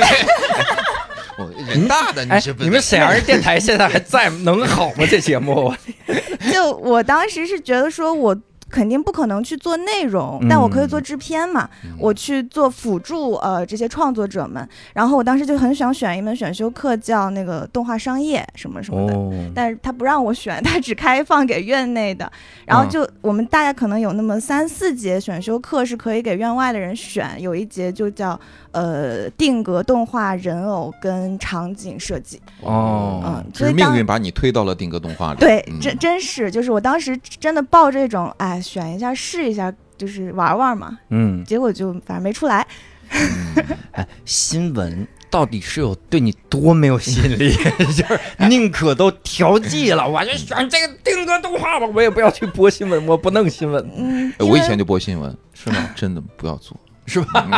[1.69, 2.64] 人大的你是，不是？
[2.64, 5.05] 你们沈阳人电台现在还在，能好吗？
[5.09, 5.73] 这节目？
[6.51, 8.35] 就我当时是觉得说我。
[8.71, 14.66] 肯定不可能去做内容，但我可以做制片嘛，嗯我去做辅助呃这些创作者们。
[14.93, 19.14] 然后我当时就很想选一门选修课，叫那个动画商业什么什么的。
[19.14, 22.31] 哦，但是他不让我选，他只开放给院内的。
[22.66, 28.39] 然后就我们大概可能有那么三四节选修课是可以给院外的人选，有一节就叫
[28.73, 32.41] 呃定格动画、人偶跟场景设计。
[32.61, 35.41] 哦嗯，所以命运把你推到了定格动画里。
[35.41, 40.99] 对，嗯真真是就是我当时真的抱这种哎选一下试一下，就是玩玩嘛。
[41.11, 42.66] 嗯， 结果就反正没出来。
[43.11, 47.55] 嗯哎，新闻到底是有对你多没有吸引力？
[47.97, 55.89] 就是宁可都调剂了，我就选这个定格动画吧，我也不要去播新闻，我不弄新闻，嗯，我以前就播新闻，是吗？
[55.97, 56.77] 真的不要做。
[57.09, 57.49] 是吧？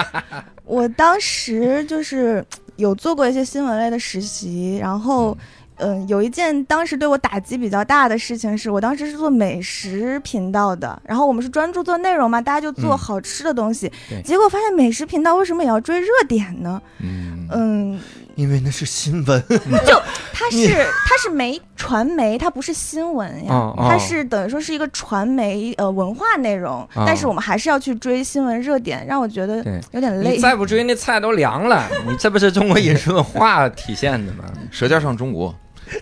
[0.64, 2.44] 我当时就是
[2.76, 5.36] 有做过一些新闻类的实习，然后。
[5.82, 16.82] 嗯，有一件当时对我打击比较大的事情是，我当时是做美食频道的，然后我们是专注做内容嘛，大家就做嗯好吃的东西，对结果发现美食频道为什么也要追热点呢？
[16.98, 17.98] 嗯，嗯，
[18.40, 19.42] 因为那是新闻。
[19.86, 20.00] 就
[20.32, 29.58] 它是它是媒传媒，它不是新闻呀，哦哦它是等于说是一个传媒呃文化内容，哦但是我们还是要去追新闻热点，让我觉得
[29.92, 30.38] 有点累你。
[30.38, 31.86] 再不追，那菜都凉了。
[32.08, 34.44] 你这不是中国饮食文化体现的吗？
[34.70, 35.54] 《舌尖上中国》，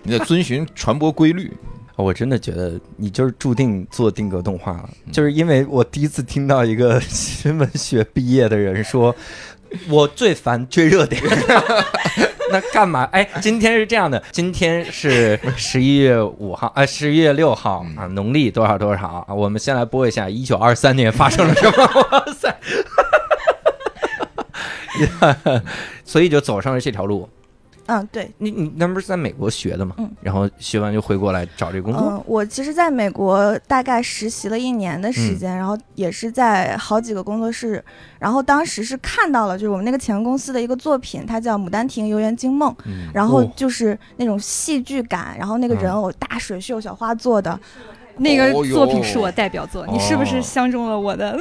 [0.04, 1.52] 你得遵循传播规律。
[1.96, 9.12] 我真的觉得你就是注定做定格动画了，就是因为我第一次听到一个新闻学毕业的人说，
[9.88, 11.22] 我最烦追热点。
[12.50, 13.04] 那干嘛？
[13.12, 19.34] 哎，今天是这样的，今天是十一月五号，呃，十一月六号啊，农历多少多少啊？
[19.34, 21.72] 我们先来播一下一九二三年发生了什么。
[22.10, 22.56] 哇塞！
[26.04, 27.28] 所以就走上了这条路。
[27.88, 29.94] 嗯，对，你你那不是在美国学的吗？
[29.98, 30.10] 嗯。
[30.20, 32.02] 然后学完就回国来找这个工作。
[32.02, 35.12] 嗯，我其实在美国大概实习了一年的嗯。
[35.12, 37.82] 时间，然后也是在好几个工作室，
[38.18, 43.52] 然后当时是看到了就是我们那个前公司的一个作品，它叫《牡丹亭游园惊梦》，嗯然后哦。
[43.56, 47.58] 就是那种戏剧感，然后那个人偶大水袖小花做的，
[48.18, 51.36] 那个作品是我代表作，你是不哦是相中了我的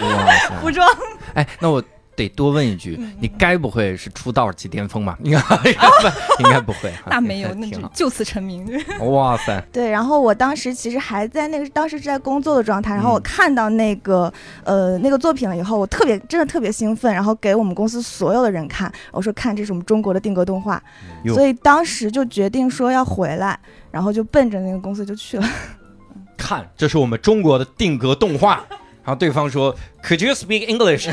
[0.62, 0.88] 服装？
[1.34, 1.82] 哎，那我
[2.20, 5.16] 得多问一句，嗯你该不会是出道即巅峰吧？
[5.24, 5.38] 应该
[6.44, 7.70] 应该不会， 那没有，那。
[7.70, 8.66] 就就此成名。
[9.00, 14.32] 哇塞，对，然后我当时其实还在那个当时是在工作的状态，然后我嗯看到那个、
[14.64, 20.82] 呃那个作品了以后，我特别真的特别兴奋，然后给我们公司所有的人看，我说看这是我们中国的定格动画，
[21.28, 23.58] 所以当时就决定说要回来，
[23.90, 25.48] 然后就奔着那个公司就去了。
[26.36, 28.64] 看，这是我们中国的定格动画。
[29.02, 31.08] 然后对方说，Could you speak English？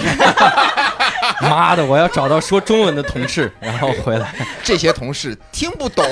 [1.50, 4.34] 妈的，我要找到说中文的同事， 然后回来，
[4.64, 6.06] 这些同事听不懂，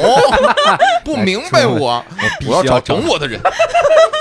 [1.03, 2.05] 不明白我，我
[2.39, 3.39] 必须要找找懂我的人。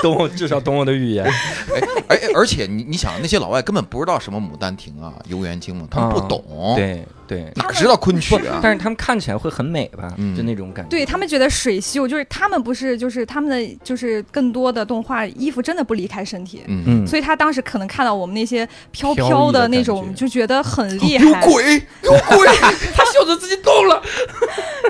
[0.03, 1.25] 懂我，至少懂我的语言。
[1.25, 8.61] 哎哎，而且你你想，那些老外根本不知道什么牡丹亭啊、游园惊梦，他们不啊懂，，对对，哪知道昆曲啊？
[8.63, 10.13] 但是他们看起来会很美吧？
[10.19, 10.89] 嗯就那种感觉。
[10.91, 22.47] 对他们觉得水袖就是他们不是就是他们的就是更多的动画衣服真的不离开身体，嗯，嗯，所以他当时可能看到我们那些飘飘的那种，觉就觉得很厉害有，鬼，有鬼。
[22.95, 24.03] 他袖子自己动了。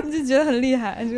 [0.03, 1.17] 你 就觉得很厉害，就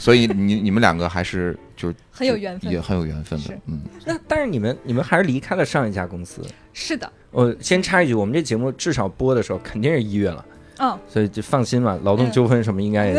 [0.00, 2.80] 所以你你们两个还是就是很有缘分也。
[2.80, 3.54] 很有缘分的。
[3.66, 6.42] 嗯，那但是你们你们还是离开了上一家公司。
[6.72, 10.44] 是的，我先插一句，我们这节目至少播的时候肯定是一月了，
[10.78, 13.12] 嗯，所以就放心吧，劳动嗯纠纷什么应该也，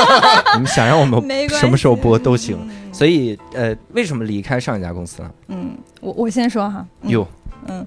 [0.54, 2.58] 你们想让我们什么时候播都行。
[2.60, 5.30] 嗯所以呃，为什么离开上一家公司了？
[5.48, 5.70] 嗯，
[6.02, 7.26] 我我先说哈，嗯哟，
[7.68, 7.86] 嗯，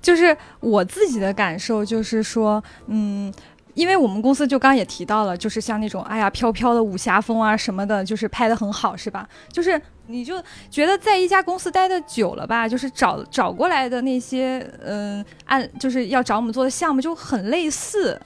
[0.00, 3.30] 就是我自己的感受，就是说，嗯。
[3.74, 9.28] 因为我们公司就刚刚也提到了，就是像那种哎呀飘飘的武侠风啊什么的，就是拍的很好，是吧？
[9.52, 18.20] 就是你就觉得在一家公司待的久了吧，就是找找过来的那些嗯按就是要找我们做的项目就很类似，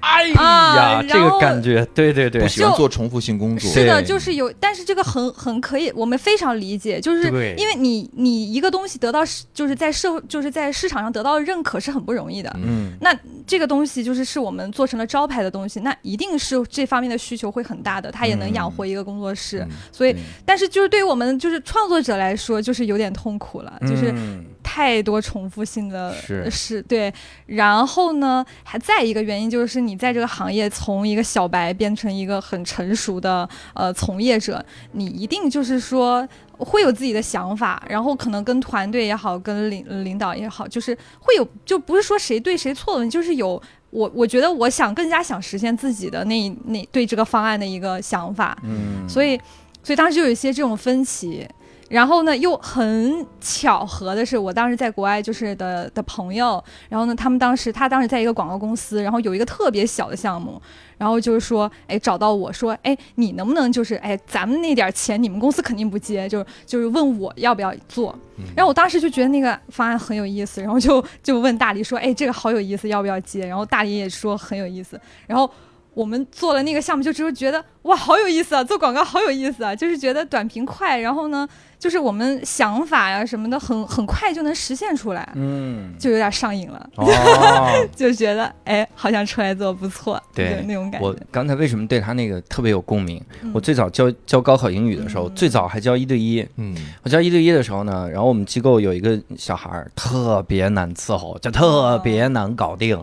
[0.00, 3.70] 哎啊呀，这个然后感觉，对对对不，喜欢做重复性工作。
[3.70, 9.20] 是的，就是有，但是这个很很可以，我们非常理解，就是因为你你一个东西得到
[9.52, 12.54] 就是在社会就是在市场上得到认可是很不容易的。
[12.62, 19.60] 嗯，那这个东西就是是我们做成了招牌的东西，那一定是这方面的需求会很大的，它也能养活一个工作室。
[19.60, 27.10] 嗯所以对，但是就是对于我们就是创作者来说，就是有点痛苦了，就是嗯太多重复性的是是对。
[27.46, 34.62] 然后呢，还再一个原因就是你在这个行业从一个小白变成一个很成熟的呃从业者，
[34.92, 49.40] 你一定就是说会有自己的想法，然后可能跟团队也好，跟领领导也好，就是会有就不是说谁对谁错的问题，就是有我我觉得我想更加想实现自己的那那对这个方案的一个想法，嗯，所以
[49.82, 51.48] 所以当时就有一些这种分歧。
[51.88, 60.60] 然后呢，又很巧合的是，我当时在国外就是的的朋友，然后呢，他们当时他当时在一个广告公司，然后有一个特别小的项目，
[60.98, 68.14] 然后就是说，哎，找到我说，哎，你能不能就是，哎，咱们那点钱你们公司肯定不接，就是就是问我要不要做，
[68.54, 73.46] 然后我当时就觉得那个方案很有意思，然后就就问大黎说，哎，这个好有意思，要不要接？
[73.46, 75.50] 然后大黎也说很有意思，然后。
[75.94, 78.62] 我们做了那个项目，就之后觉得哇，好有意思啊！
[78.62, 79.74] 做广告好有意思啊！
[79.74, 87.06] 就是觉得短平快，然后呢，就是我们想法呀什么的，很很快就能实现出来，嗯，就有点上瘾了，哦，
[87.94, 91.06] 就觉得哎，好像出来做不错，对那种感觉。
[91.06, 91.16] 我。
[91.30, 93.22] 刚才为什么对他那个特别有共鸣？
[93.42, 93.50] 嗯。
[93.54, 95.34] 我最早教教高考英语的时候，嗯。
[95.34, 96.44] 最早还教一对一。
[96.56, 102.96] 嗯，我教一对一的时候呢，然后我们机构有一个小孩儿特别难伺候，就特别难搞定，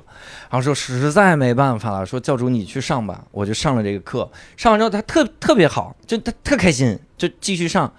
[0.49, 7.93] 然后说实在没办法了，说教主你去上吧，我就上了这个课，上完之后他特特别好，就他特开心，就继续上。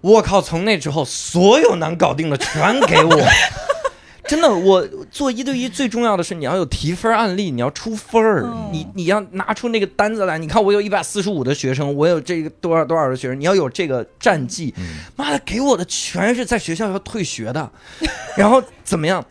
[0.00, 3.16] 我靠，从那之后所有能搞定的全给我。
[4.26, 10.38] 真的，我做一对一最重要的是你要有提分案例，你要出分儿，嗯你你要拿出那个单子来。
[10.38, 14.74] 你看我有一百四十五的学生，我有这个多少多少的学生，你要有这个战绩。
[15.16, 17.70] 妈的，给我的全是在学校要退学的，
[18.36, 19.24] 然后怎么样？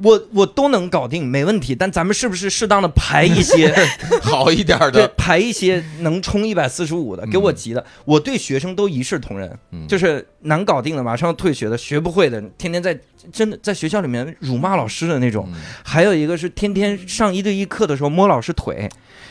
[0.00, 1.74] 我我都能搞定，没问题。
[1.74, 3.74] 但咱们是不是适当的排一些，
[4.22, 7.84] 好一点对的，，排一些能冲一百四十五的，给我嗯急的。
[8.04, 12.96] 我对学生都一视同仁，嗯就是难搞定的，马上要退学的，学不会的，天天在
[13.32, 15.48] 真的在学校里面辱骂老师的那种。
[15.52, 18.88] 嗯还有一个是天天上一对一课的时候摸老师腿，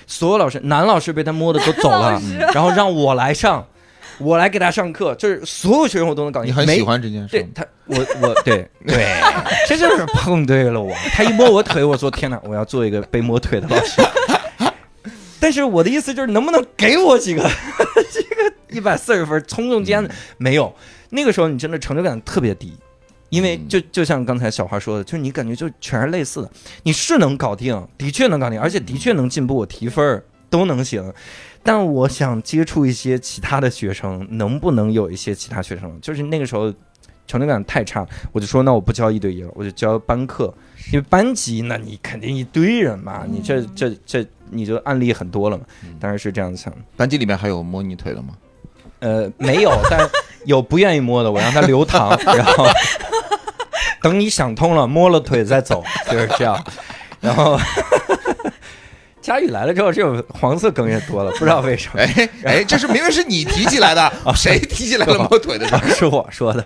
[0.08, 2.20] 所有老师男老师被他摸的都走了，
[2.54, 3.66] 然后让我来上，
[4.18, 6.54] 我来给他上课，就是所有学生我都能搞定。
[6.56, 9.06] 没你很喜欢这件事他，我我对对，
[9.68, 10.92] 这就是碰对了我。
[11.14, 14.02] 他一摸我腿，我说天哪，我要做一个被摸腿的老师。
[15.40, 17.44] 但是我的意思就是，能不能给我几个
[18.12, 20.10] 这个一百四十分冲中间的？
[20.38, 20.74] 没有，
[21.12, 22.76] 那个时候你真的成就感特别低，
[23.30, 26.52] 因为嗯就就像刚才小花说的，就是你感觉就全是类似的，
[26.84, 31.14] 你是能搞定，的确能搞定，而且的确能进步，我提分儿都能行。
[31.64, 36.00] 但我想接触一些其他的学生，能不能有一些其他学生？
[36.02, 36.74] 就是那个时候
[37.28, 40.54] 成就感太差，我就说那我不教一对一了，我就教班课，
[40.94, 45.66] 因为班级那你肯定一堆人嘛，你这这这你就案例很多了嘛，
[46.00, 46.80] 当然是这样想的。
[46.96, 48.30] 班级里面还有摸你腿的吗？
[49.00, 50.10] 呃，没有，但
[50.46, 52.66] 有不愿意摸的，我让他留堂， 然后
[54.08, 56.58] 等你想通了，摸了腿再走， 就是这样。
[57.20, 57.60] 然后
[59.22, 62.00] 佳宇来了之后，这种黄色梗也多了，不知道为什么。
[62.00, 65.82] 哎哎，这是明明是你提起来的，谁提起来了摸腿的事啊？
[65.94, 66.66] 是我说的。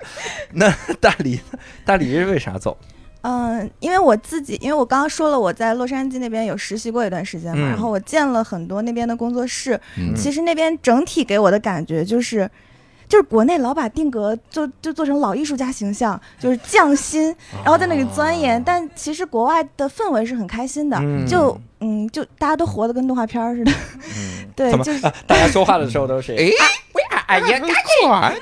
[0.51, 1.39] 那大理，
[1.83, 2.77] 大理是为啥走？
[3.21, 12.47] 嗯，因为我自己，因为我刚刚说了，我在洛杉矶那边有实习过一段时间嘛，嗯然后我见了很多那边的工作室，嗯其实那边整体给我的感觉就是。
[13.11, 18.63] 就是国内老把定格就就做成老艺术家形象，就是匠心，然后在那里钻研。
[18.63, 23.71] 但其实国外的氛围是很开心的，嗯就嗯，就大家都活得跟动画片似的。
[24.17, 26.49] 嗯， 对、就是啊大家说话的时候都是 哎
[27.31, 27.61] 哎呀，
[28.07, 28.33] 哇，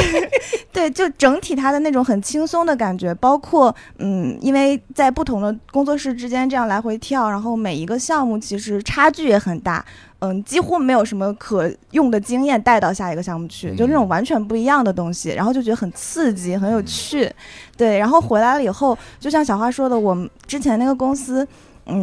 [0.72, 9.84] 对，就整体他的那种很轻松的感觉，包括嗯，因为在不同的工作室之间这样来回跳，然后每一个项目其实差距也很大，
[10.20, 17.30] 嗯，几乎没有什么可用的经验带到下一个项目去，就那种完全不一样的东西，然后就觉得很刺激，很有趣，
[17.76, 21.44] 对，然后回来了以后，就像小花说的，我们之前那个公司。
[21.44, 21.48] 嗯，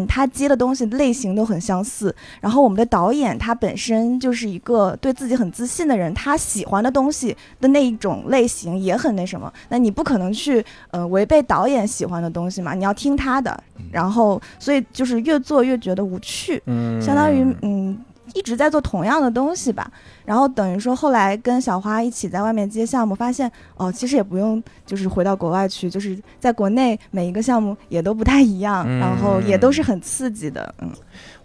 [0.07, 17.01] 他接的东西类型都很相似，然后我们的导演他本身就是一个对自己很自信的人，他喜欢的东西的那一种类型也很那什么，那你不可能去呃违背导演喜欢的东西嘛，你要听他的，然后所以就是越做越觉得无趣，嗯。
[17.01, 17.97] 相当于嗯
[18.34, 19.91] 一直在做同样的东西吧，
[20.25, 30.91] 然后等于说后来跟小花一起在外面接项目，发现哦其实也不用就是回到国外去，就是在国内每一个项目也都不太一样，嗯然后也都是很刺激的，嗯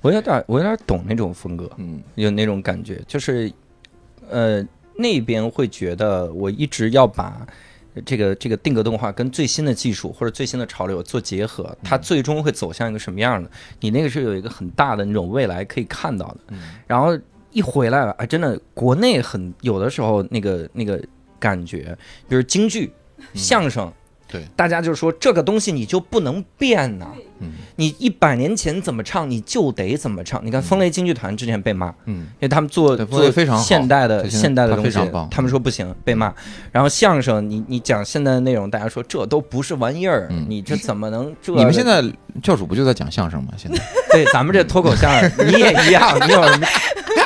[0.01, 3.53] 我有点我有点懂那种风格，嗯有那种感觉，就是
[4.29, 4.65] 呃
[4.97, 7.47] 那边会觉得我一直要把。
[8.05, 13.51] 这个这个定格动画跟最新的技术或者最新的潮流做结合，它最终会走向一个什么样的？
[13.81, 16.39] 你那个是有一个很大的那种未来可以看到的。
[16.49, 17.19] 嗯然后
[17.53, 21.01] 一回来了，哎，真的国内很有的时候那个那个
[21.39, 21.97] 感觉，
[22.29, 22.93] 比如京剧、
[23.33, 23.93] 相声，
[24.35, 27.07] 对，大家就说这个东西你就不能变呐、
[27.41, 30.41] 嗯你一百年前怎么唱，你就得怎么唱。
[30.47, 36.33] 你看风雷京剧团之前被骂，嗯因为他们做做非常现代的现代的东西他非常棒，他们说不行，被骂。
[36.73, 41.53] 然后相声，你你讲现在的内容，大家说这都不是玩意儿，嗯你这怎么能这？
[41.55, 42.03] 你们现在
[42.43, 43.53] 教主不就在讲相声吗？
[43.59, 43.79] 现在
[44.13, 46.67] 对咱们这脱口相声，你也一样，你有什么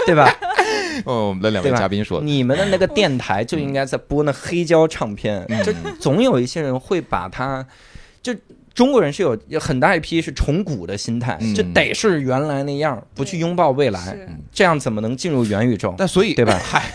[0.07, 0.35] 对吧？
[1.07, 7.67] 哦，我们的两位嘉宾说，你们的那个电台就应该在播那黑胶唱片，嗯就总有一些人会把它，
[8.23, 8.35] 就
[8.75, 15.95] 中国人是有有很大一批是崇古的心态，嗯就得是原来那样，不去拥抱未来，是这样怎么能进入元宇宙？
[15.99, 16.91] 但所以对吧嗨，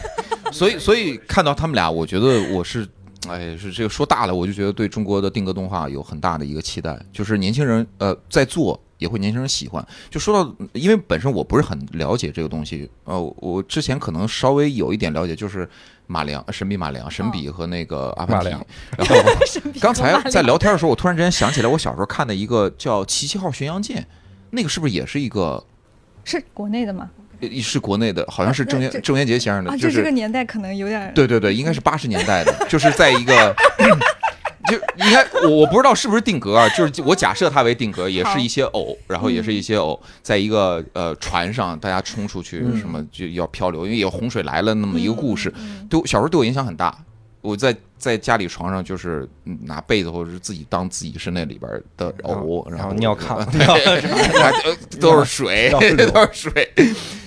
[0.52, 2.88] 所以所以看到他们俩，我觉得我是。
[3.30, 9.86] 哎，是这个说大了，我就觉得对中国的定格动画有很大的一个期待，就是年轻人呃在做，也会年轻人喜欢。
[10.10, 15.68] 就说到，因为本身我不是很了解这个东西，呃，我之前可能稍微有一点了解，就是
[16.08, 18.50] 马良、神笔马良、神笔和那个阿凡提。
[18.98, 19.16] 然后
[19.80, 24.02] 刚才在聊天的时候，我突然之间想起来，我小时候看的一个叫《齐齐号巡洋舰》，
[24.52, 25.64] 那个是不是也是一个
[26.24, 27.10] 是国内的吗？
[27.42, 33.54] 呃是国内的，好像是郑渊郑渊洁先生的，啊，这就是这个年代可能有点对对对，应该是八十年代的，就是在一个，
[34.70, 46.98] 就你看我我不知道是不是定格啊， 就是我假设它为定格，也是一些偶，然后也是一些偶，在一个呃船上，大家冲出去，嗯什么就要漂流，因为有洪水来了那么一个故事，嗯对我小时候对我影响很大。
[47.42, 55.70] 我在在家里床上就是嗯拿被子或者是自己当自己是那里边的偶，然后后尿炕对，呃 都是水，
[56.14, 56.72] 都是水。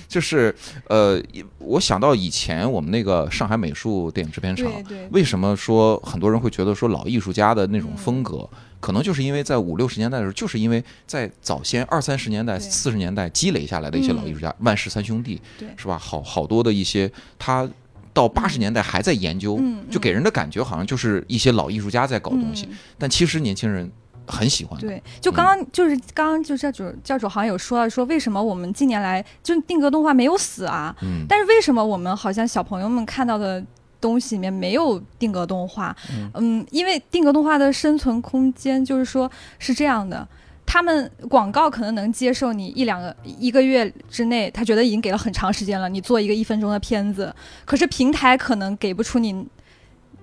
[0.07, 0.55] 就是
[0.87, 1.21] 呃，
[1.57, 4.71] 我想到以前我们那个上海美术电影制片厂，
[5.11, 8.49] 为什么说很多人会觉得说老艺术家的那种风格，
[8.79, 15.67] 可能就是因为在五六十年代的时候，就是因为在早先二三十年代、四十年代积累下来的一些老艺术家，万氏三兄弟，对。
[15.75, 15.97] 是吧？
[15.97, 17.69] 好好多的一些他。
[18.13, 22.75] 到八十年代还在研究，嗯就给人的感觉好像就是一些老艺术家在搞东西，嗯。
[22.97, 23.87] 但其实年轻人
[24.27, 24.79] 很喜欢。
[24.79, 30.95] 对，就刚刚就是刚刚就教主教主好像有说到说为什么我们近年来就定格动画没有死啊？
[31.01, 33.63] 嗯，但是为什么我们好像小朋友们看到的
[33.99, 35.95] 东西里面没有定格动画？
[36.35, 40.27] 嗯因为定格动画的生存空间就是说是这样的。
[40.69, 49.47] 他们广告可能能接受你一两个一个月之内，他觉得已经给了很长时间了，你做一个一分钟的片子，可是平台可能给不出你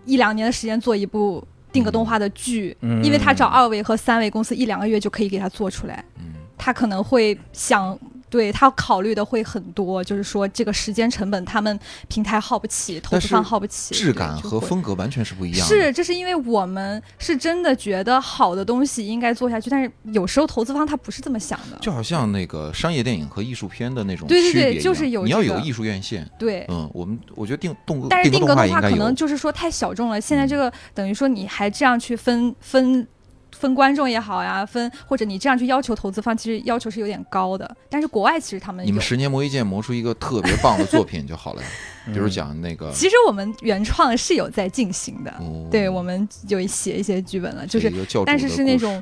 [0.04, 1.42] 一两年的时间做一部
[1.74, 7.98] 定格动画的剧，嗯因为他找二维和三维公司一两个月就可以给他做出来，嗯他可能会想。
[8.34, 11.78] 对他考虑的会很多，就是说这个时间成本，他们
[12.08, 15.66] 平台耗不起，投资方耗不起，质感和风格完全是不一样的。
[15.72, 21.78] 是，这是因为我们是真的觉得好的东西应该做下去，但是有时候投资方他不是这么想的。
[21.80, 26.28] 就好像那个商业电影和艺术片的那种对对对区别就是有你要有艺术院线。
[26.36, 28.96] 对，嗯，我们我觉得定动但是定格动画格动画应该有。
[28.96, 30.20] 可能就是说太小众了。
[30.20, 33.06] 现在嗯这个等于说你还这样去分分
[33.54, 37.76] 分观众也好呀，分或者你这样去要求投资方，其实要求是有点高的。
[37.88, 41.62] 但是国外其实他们你们十年磨一剑磨出一个特别棒的作品就好了，
[42.12, 42.30] 比如嗯。
[42.30, 45.68] 讲那个，其实我们原创是有在进行的，哦。
[45.70, 47.92] 对我们有写一些剧本了，就是
[48.26, 49.00] 但是是那种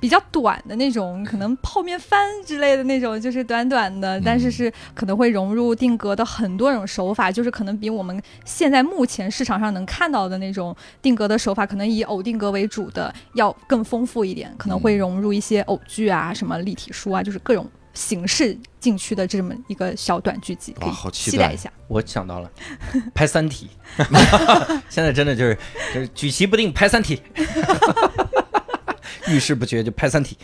[0.00, 4.52] 比较短的那种，可能泡面番之类的那种，就是短短的，但是嗯。
[4.58, 17.70] 是可能会融入定格的很多种手法，就是可能比我们现在目前市场上能看到的那种定格的手法，可能以偶定格为主的要更丰富一点，可能会融入一些偶剧啊、什么立体书啊，就是各种。
[17.94, 21.68] 形式进去的这么一个小短剧集，可以期待一下。
[21.88, 22.48] 我想到了，
[23.12, 23.68] 拍《三体》，
[24.88, 25.58] 现在真的就是
[25.92, 27.20] 就是举棋不定拍《三体》，
[29.28, 30.36] 遇事不决就拍《三体》。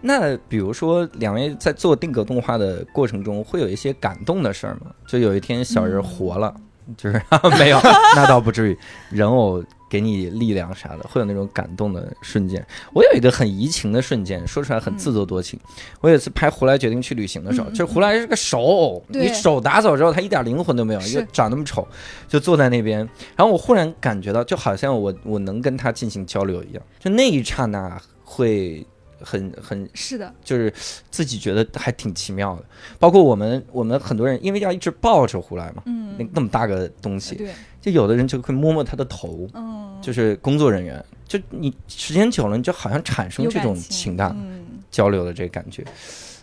[0.00, 4.92] 那比如说，两位在做定格动画的过程中，会有一些感动的事儿吗？
[5.06, 6.54] 就有一天小人活了，
[6.96, 7.22] 就是
[7.58, 7.80] 没有，
[8.14, 8.78] 那倒不至于，
[9.10, 9.64] 人偶
[9.94, 12.66] 给你力量啥的，会有那种感动的瞬间。
[12.92, 15.56] 我有一个很移情的瞬间，说出来很自作多情。
[16.00, 21.86] 我有一次拍《胡来决定去旅行》的时候，就是胡来是个手偶，你手打走之后，他一点灵魂都没有，又长那么丑，
[22.26, 22.98] 就坐在那边。
[23.36, 28.84] 然后我忽然感觉到，就好像我我能跟他进行交流一样，就那一刹那会
[29.24, 30.72] 很很是的，就是
[31.10, 32.64] 自己觉得还挺奇妙的。
[32.98, 37.50] 包括我们我们很多人，因为要一直抱着胡来嘛，嗯那，那么大个东西，对，
[37.80, 45.82] 就有的人就会摸摸他的头，嗯，就是工作人员，就你时间久了，你就好像产生这种情情感嗯，交流的这个感觉。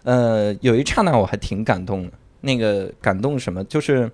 [0.04, 2.12] 呃，有一刹那我还挺感动的，
[2.42, 4.12] 那个感动什么，就是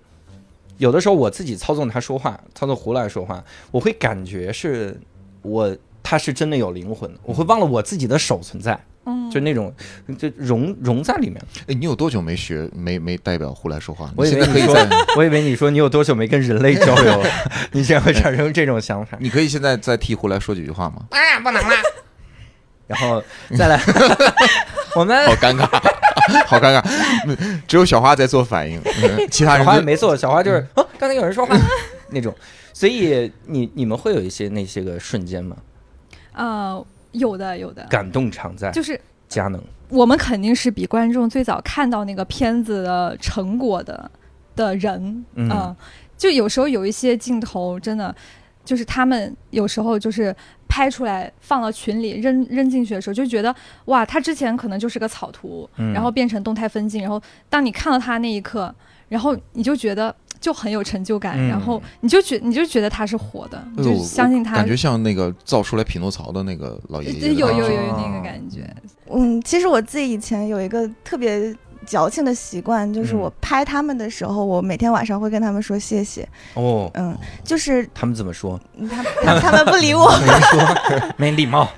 [0.77, 4.99] 有的时候我自己操纵他说话，操纵胡来说话，我会感觉是
[5.41, 5.75] 我
[6.09, 8.79] 他是真的有灵魂的，我会忘了我自己的手存在。
[9.05, 9.73] 嗯，就那种
[10.17, 11.35] 就融融在里面。
[11.67, 14.09] 哎，你有多久没学没没代表胡来说话？
[14.15, 14.87] 我以为可以在，
[15.17, 17.29] 我以为你说你有多久没跟人类交流了，
[17.73, 19.17] 你竟然会产生这种想法。
[19.19, 21.05] 你可以现在再替胡来说几句话吗？
[22.87, 23.21] 然后
[23.57, 23.77] 再来，
[24.95, 25.67] 我们好尴尬，
[26.45, 26.81] 好尴尬，
[27.27, 31.53] 嗯只有小花在做反应，嗯其他小人没做，小花就是哦，刚才有人说话
[32.11, 32.33] 那种，
[32.73, 35.57] 所以你你们会有一些那些个瞬间吗？
[36.37, 44.09] 呃，有的有的，感动常在，就是佳能，我们肯定是比观众最早看到那个片子的成果的
[44.55, 45.49] 的人，嗯。
[45.49, 45.75] 呃
[46.17, 48.15] 就有时候有一些镜头真的
[48.65, 50.35] 就是他们有时候就是
[50.67, 55.93] 拍出来放到群里扔扔进去的时候，就觉得哇，他之前可能就是个草图，嗯。
[55.93, 58.73] 然后变成动态分镜，然后当你看到他那一刻，
[59.09, 68.67] 然后你就觉得就很有成就感，嗯然后你就觉你就觉得他是活的，你就相信他感觉像那个造出来匹诺曹的那个老爷爷有，有有有那个感觉，
[69.11, 76.27] 嗯，其实我自己以前有一个特别矫情的习惯，就是嗯我拍他们的时候，我每天晚上会跟他们说谢谢。
[76.53, 78.59] 哦，嗯，就是他们怎么说？
[78.89, 80.11] 他他他们不理我。
[80.19, 81.69] 没说， 没礼貌。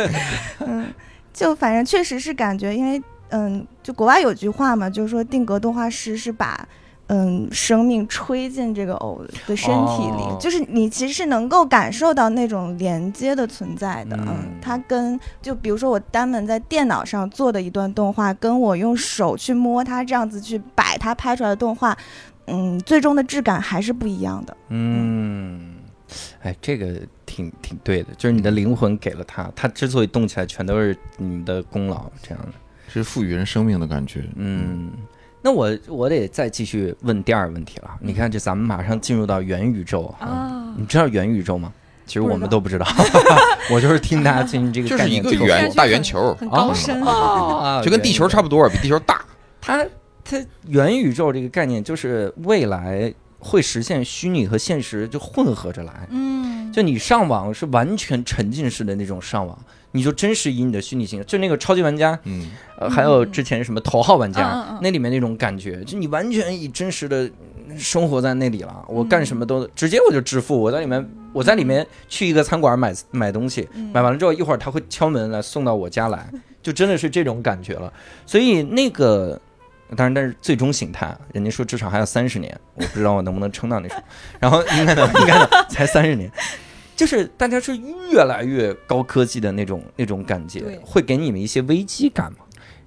[0.60, 0.92] 嗯，
[1.32, 6.66] 就反正确实是感觉，因为嗯，就国外有句话嘛，就是说定格动画师是把
[7.08, 14.16] 嗯生命吹进这个偶的身体里，哦就是你其实是能够感受到那种连接的存在的。
[14.16, 21.96] 嗯嗯，它跟就比如说我单门在电脑上做的一段动画，跟我用手去摸它这样子去摆它拍出来的动画。
[22.50, 24.56] 嗯，最终的质感还是不一样的。
[24.70, 25.74] 嗯，
[26.42, 32.52] 哎，这个挺挺对的，就是你的灵魂给了它，它之所以动起来，全都是你们的功劳，这样的。
[32.90, 34.24] 是赋予人生命的感觉。
[34.36, 34.90] 嗯，
[35.42, 37.90] 那我我得再继续问第二个问题了。
[38.00, 41.72] 你看，这咱们马上进入到元宇宙哈，啊你知道元宇宙吗？
[42.06, 42.86] 其实我们不知道都不知道，
[43.70, 47.02] 我就是听大家进行这个就是一个圆大圆球，很高深。
[47.02, 49.22] 啊，就跟地球差不多，比地球大。
[49.60, 49.86] 它
[50.24, 59.58] 它元宇宙这个概念就是未来会实现虚拟和现实就混合着来，嗯，就你上网是完全沉浸式的那种上网，
[59.92, 67.30] 你就真实以你的虚拟形象，就那个超级玩家，嗯，呃，还有之前什么头号玩家，那里面那种感觉，就你完全以真实的
[67.78, 76.28] 生活在那里了，我干什么都、直接我就致富，我在里面我在里面去一个餐馆买买东西，嗯买完了之后一会儿他会敲门来送到我家来，
[76.62, 77.92] 就真的是这种感觉了。
[78.26, 79.40] 所以那个，
[79.96, 84.02] 当然，但是最终形态，人家说至少还有三十年，我不知道我能不能撑到那时候。
[84.38, 86.30] 然后应该能，应该能，才三十年。
[86.98, 87.76] 就是大家是
[88.10, 92.38] 越来越高科技的那种那种感觉，会给你们一些危机感吗？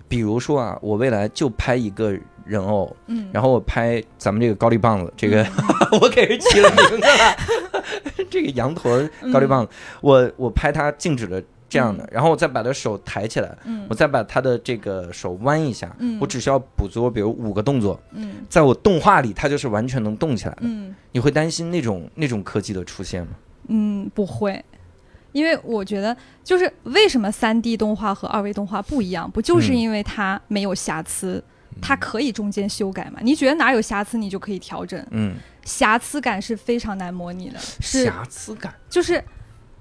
[0.09, 2.11] 比如说啊，我未来就拍一个
[2.43, 5.47] 人偶，嗯，然后我拍咱们这个高丽棒子，这个、
[6.01, 8.99] 我给人起了名字了， 这个羊驼
[9.31, 13.87] 高丽棒子，我我拍它静止的这样的，然后我再把它手抬起来，嗯。
[13.89, 16.17] 我再把它的这个手弯一下，嗯。
[16.19, 18.43] 我只需要捕捉比如五个动作，嗯。
[18.49, 20.63] 在我动画里它就是完全能动起来的。
[20.63, 20.93] 嗯。
[21.13, 23.29] 你会担心那种那种科技的出现吗？
[23.73, 24.63] 嗯，不会，
[25.31, 31.41] 因为我觉得就是为什么三 D 动画和二维动画不一样，不就是嗯因为它没有瑕疵，
[31.81, 33.19] 它可以中间修改嘛？
[33.21, 35.01] 你觉得哪有瑕疵，你就可以调整。
[35.11, 39.23] 嗯，瑕疵感是非常难模拟的，是瑕疵感，就是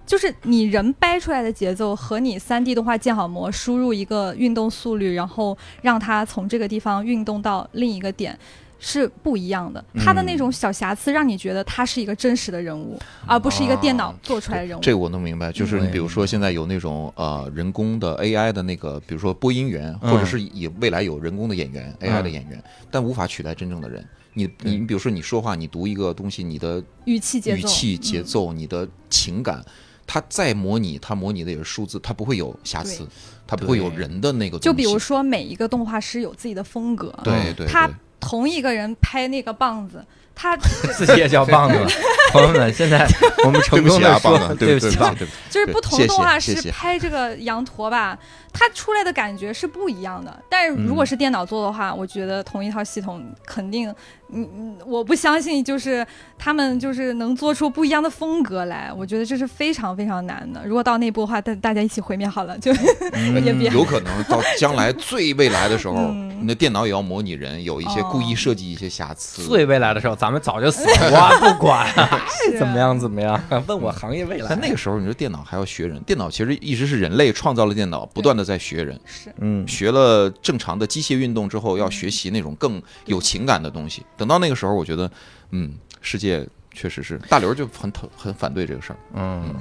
[0.07, 8.39] 就是你人掰出来的节奏和你三 D 动画建好模输入一个运动速率，然后让它从这个地方运动到另一个点。
[8.81, 14.81] 是不一样的，他的那种小瑕疵让你觉得他是一个真实的人物，而不是一个电脑做出来的人物。
[14.81, 15.85] 这个我能明白，就是嗯。
[15.85, 20.11] 你比如说现在有那种呃人工的 AI 的那个，比如说播音员，嗯。
[20.11, 22.61] 或者是以未来有人工的演员、嗯 AI 的演员，
[22.91, 24.05] 但无法取代真正的人。
[24.33, 29.63] 你你比如说你说话，你读一个东西，你的语气节奏，语气、节嗯奏、你的情感，
[30.07, 33.09] 它再模拟，它模拟的也是数字，它不会有瑕疵对，
[33.47, 34.65] 它不会有人的那个东西。
[34.65, 40.05] 就比如说每一个动画师有自己的风格，对对他对，同一个人拍那个棒子，
[40.35, 40.57] 他
[40.95, 41.79] 自己也叫棒子。
[42.31, 43.05] 朋友们，现在
[43.45, 45.39] 我们成功的说棒子，，对起棒不起啊，对不起。
[45.51, 48.17] 就是不同动画师拍这个羊驼吧，
[48.53, 50.37] 它出来的感觉是不一样的。
[50.49, 53.89] 但是如果是电脑做的话，我觉得同一套系统肯定，
[54.33, 56.07] 嗯嗯，我不相信就是
[56.39, 58.93] 他们就是能做出不一样的风格来。
[58.93, 60.63] 我觉得这是非常非常难的。
[60.67, 62.73] 如果到那步的话，大大家一起毁灭好了，就
[63.45, 69.45] 也别有可能到将来最未来的时候，嗯你的电脑也要模拟人，有一些故意设计一些瑕疵。
[69.45, 71.87] 最未来的时候，咱们早就死了， 我不管
[72.27, 74.47] 是 怎么样怎么样，问我行业未来。
[74.49, 79.33] 但那个时候，你说电脑还要学人，电脑其实一直是人类创造了电脑，不断的在学人，是。
[79.39, 84.05] 嗯，学了正常的机械运动之后，要学习那种更有情感的东西。
[84.17, 85.11] 等到那个时候，我觉得，
[85.51, 88.97] 嗯，世界确实是大刘就很讨很反对这个事儿。
[89.15, 89.55] 嗯，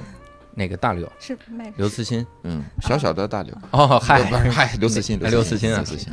[0.54, 1.10] 哪个大刘？
[1.18, 1.36] 是
[1.76, 2.26] 刘慈欣。
[2.42, 5.76] 嗯，小小的大刘，哦，嗨，嗨，刘慈欣，哎刘慈欣啊。
[5.76, 6.12] 刘慈欣，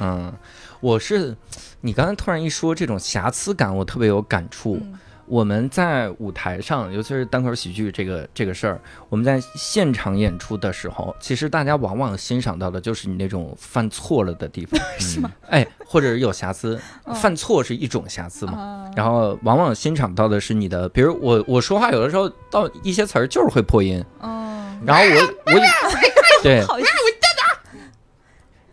[0.00, 0.32] 嗯，
[0.80, 1.36] 我是，
[1.80, 4.78] 你刚才突然一说这种瑕疵感，我特别有感触。
[4.82, 15.30] 嗯我们在舞台上，尤其是单口喜剧这个这个事儿，我们在现场演出的时候，其实大家往往欣赏到的就是你那种犯错了的地方， 是吗？
[15.48, 18.58] 哎，或者是有瑕疵，嗯犯错是一种瑕疵嘛。
[18.58, 18.90] 啊。
[18.96, 25.60] 然后往往欣赏到的是你的，比如我我说话有的时候到一些词儿就是会破音，哦，然后我我
[26.42, 26.88] 对，好意思。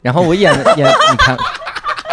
[0.04, 1.38] 然后我演演，你看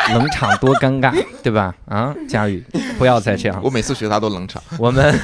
[0.14, 1.12] 冷场多尴尬，
[1.42, 1.74] 对吧？
[1.86, 2.64] 啊，佳宇，
[2.98, 3.60] 不要再这样。
[3.64, 5.14] 我每次学他都冷场，我们，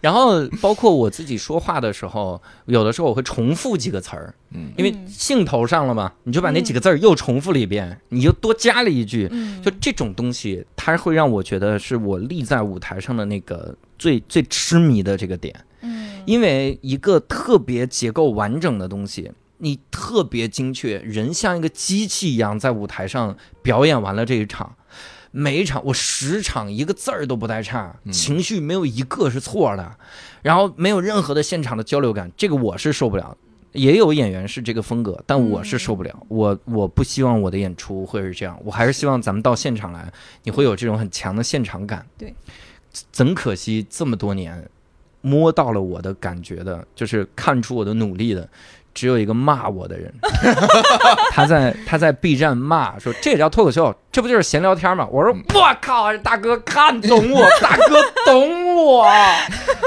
[0.00, 9.60] 然后包括我自己说话的时候，有的时候我会重复几个词儿，嗯，因为嗯兴头上了嘛，你就把那几个字儿又重复了一遍，你就多加了一句，嗯。
[9.62, 15.54] 就这种东西，它会让我觉得是我立在舞台上的那个最最痴迷的这个点。
[15.82, 16.22] 嗯。
[16.24, 19.30] 因为一个特别结构完整的东西，
[19.62, 24.74] 你特别精确，人像一个机器一样在舞台上表演完了这一场，
[25.30, 29.96] 每一场我十场一个字儿都不带差，嗯情绪没有一个是错的，
[30.42, 33.36] 然后没有任何的现场的交流感，这个我是受不了。
[33.70, 36.26] 也有演员是这个风格，但我是受不了。
[36.28, 40.12] 我我不希望我的演出会是这样，我还是希望咱们到现场来，
[40.42, 42.04] 你会有这种很强的现场感。
[42.18, 42.34] 对，
[43.12, 44.68] 怎可惜这么多年，
[45.22, 48.46] 摸到了我的感觉的，就是看出我的努力的，
[48.94, 50.12] 只有一个骂我的人。
[51.32, 55.08] 他在他在 B 站骂说这也叫脱口秀，这不就是闲聊天吗？
[55.10, 59.10] 我说我靠，大哥看懂我，大哥懂我。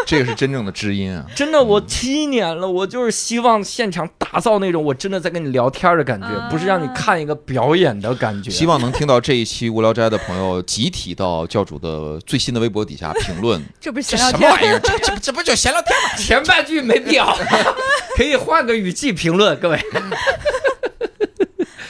[0.07, 1.23] 这个是真正的知音啊。
[1.35, 8.49] 真的，我七年了，我就是希望现场打造那种我真的在跟你聊天的感觉，啊不是让你看一个表演的感觉。
[8.49, 14.79] 希望能听到这一期无聊斋的朋友集体到教主的最新的微博底下评论， 这不是这闲聊天什么玩意儿？
[14.79, 16.17] 这这这不就闲聊天吗？
[16.17, 17.37] 前半句没必要，
[18.17, 19.79] 可以换个语气评论，各位。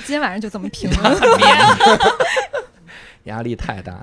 [0.05, 1.17] 今天晚上就这么评论。
[3.25, 4.01] 压力太大。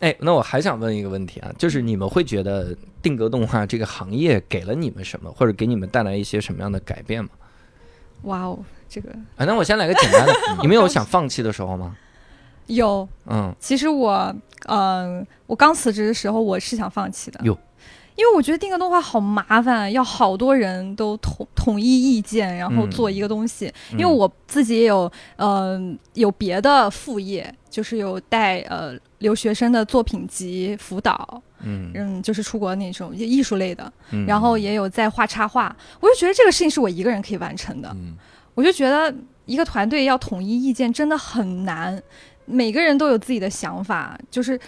[0.00, 7.30] 哎，那我还想问一个问题啊，就是你们会觉得定格动画这个行业给了你们什么，或者给你们带来一些什么样的改变吗？
[8.22, 8.58] 哇哦，
[8.88, 11.96] 这个啊，那我先来个简单的， 你们有想放弃的时候吗？
[12.66, 13.08] 有。
[13.26, 14.34] 嗯，其实我，
[14.66, 17.40] 呃，我刚辞职的时候，我是想放弃的。
[17.44, 17.56] 哟
[18.16, 23.66] 因为我觉得定个动画好麻烦，要好多人都统统一意见，然后嗯做一个东西。
[23.90, 23.98] 嗯。
[23.98, 25.80] 因为我自己也有，呃，
[26.14, 31.90] 有别的副业，就是有带呃留学生的作品集辅导，嗯。
[31.94, 34.24] 嗯，就是出国那种艺术类的，嗯。
[34.26, 35.74] 然后也有在画插画。
[35.98, 38.14] 我就觉得这个事情是我一个人可以完成的，嗯，
[38.54, 39.12] 我就觉得
[39.44, 42.00] 一个团队要统一意见真的很难，
[42.44, 44.58] 每个人都有自己的想法，就是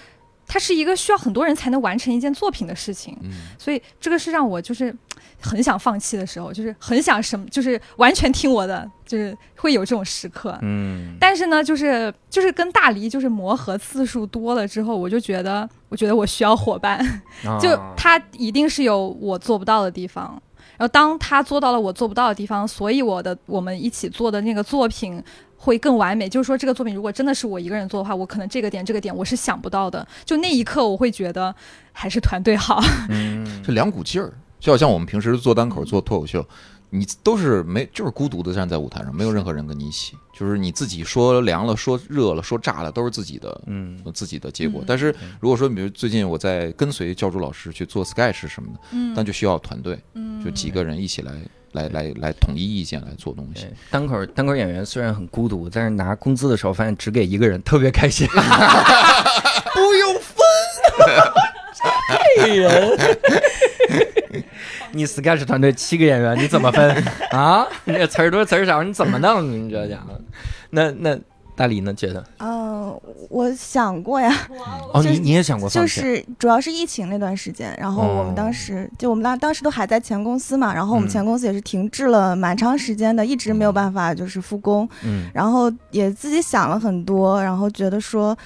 [0.46, 3.32] 它是一个需要很多人才能完成一件作品的事情，嗯。
[3.58, 4.94] 所以这个是让我就是
[5.40, 10.56] 很想放弃的时候，就是很想什么，就是完全听我的，就是会有这种时刻。
[10.62, 17.22] 嗯，但是呢，就是就是跟大黎就是磨合次数多了之后，我就觉得，我觉得我需要伙伴，
[17.60, 20.40] 就啊他一定是有我做不到的地方，
[20.76, 25.22] 然后当他做到了我做不到的地方，所以我的我们一起做的那个作品
[25.56, 26.28] 会更完美。
[26.28, 30.06] 就是说，这个作品如果真的是我一个人做的话，我可能这个点这个点我是想不到的。
[30.24, 31.54] 就那一刻，我会觉得
[31.92, 32.80] 还是团队好。
[33.08, 36.46] 嗯 这两股劲儿，就好像我们平时做单口、做脱口秀，
[36.90, 43.60] 你都是没就是孤独的站在舞台上，没有任何人跟你一起，就是你自己说凉了、说热了、说炸了，都是自己的。
[43.66, 51.32] 嗯自己的结果嗯，但是如果说，比如最近我在跟随教主老师去做 sketch 什么的，嗯但就需要团队，嗯就几个人一起来
[51.76, 53.66] 来来来统一意见来做东西。
[53.90, 58.26] 单口单口演员虽然很孤独，但是拿工资的时候发现只给一个人，特别开心。
[59.74, 60.44] 不用分，
[62.40, 62.98] 这人。
[64.92, 67.66] 你 sketch 团队七个演员，你怎么分啊？
[67.84, 69.46] 你这词儿多词儿少，你怎么弄？
[69.50, 70.18] 你这家伙，
[70.70, 71.18] 那那
[71.56, 71.92] 大理呢？
[71.94, 72.94] 觉得嗯，
[73.30, 74.30] 我想过呀，
[74.92, 75.86] 哦，就你你也想过就？
[75.86, 88.36] 是主要是疫情那段时间，然后我们哦当时、就我们当当时都还在前公司嘛，然后我们嗯前公司也是停滞了蛮长时间的，一直没有办法就是复工，嗯然后也自己想了很多，然后觉得说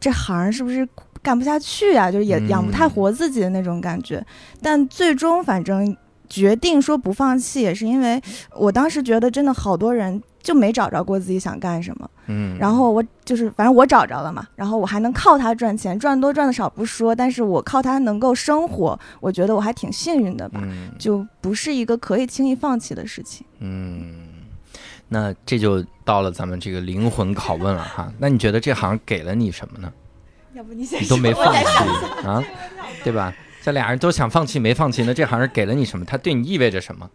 [0.00, 0.86] 这行是不是
[1.22, 2.10] 干不下去啊？
[2.10, 4.24] 就是也嗯养不太活自己的那种感觉。
[4.60, 5.96] 但最终反正
[6.28, 8.20] 决定说不放弃，也是因为
[8.56, 12.08] 我当时觉得真的好多人就没找着过自己想干什么。
[12.28, 20.60] 嗯，然后我就是反正我找着了嘛，然后我还能靠它赚钱，赚多赚的少不说，但是我靠它能够生活，我觉得我还挺幸运的吧。
[20.62, 23.44] 嗯就不是一个可以轻易放弃的事情。
[23.58, 24.14] 嗯，
[25.08, 28.12] 那这就到了咱们这个灵魂拷问了哈。
[28.18, 29.92] 那你觉得这行给了你什么呢？
[30.54, 31.66] 要不你先你都没放弃
[32.26, 32.40] 啊，
[33.02, 33.34] 对吧？
[33.62, 36.04] 这俩人都想放弃没放弃，那这行是给了你什么？
[36.06, 37.10] 它对你意味着什么？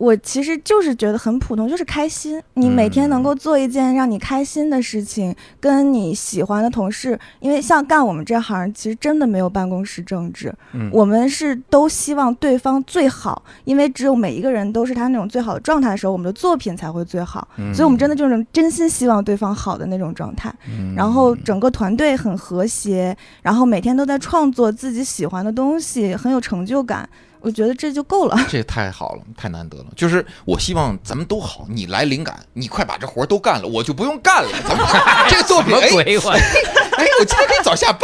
[0.00, 2.42] 我其实就是觉得很普通，就是开心。
[2.54, 17.46] 你每天能够做一件让你开心的事情，跟你喜欢的同事，因为像干我们这行，其实真的没有办公室政治，嗯我们是都希望对方最好，因为只有每一个人都是他那种最好的状态的时候，我们的作品才会最好。
[17.58, 20.50] 嗯所以，我们真的就是真心希望对方好的那种状态。
[20.66, 27.06] 嗯然后整个团队很和谐，然后每天都在创作自己喜欢的东西，很有成就感。
[27.40, 28.36] 我觉得这就够了。
[28.48, 29.86] 这太好了，太难得了。
[29.96, 34.48] 就是我希望咱们都好，你来灵感，你快把这活儿都干了，我就不用干了。
[34.68, 34.86] 咱们
[35.28, 35.88] 这个作品，哎
[36.22, 36.30] 我？
[36.30, 38.02] 哎，我今天可以早下班，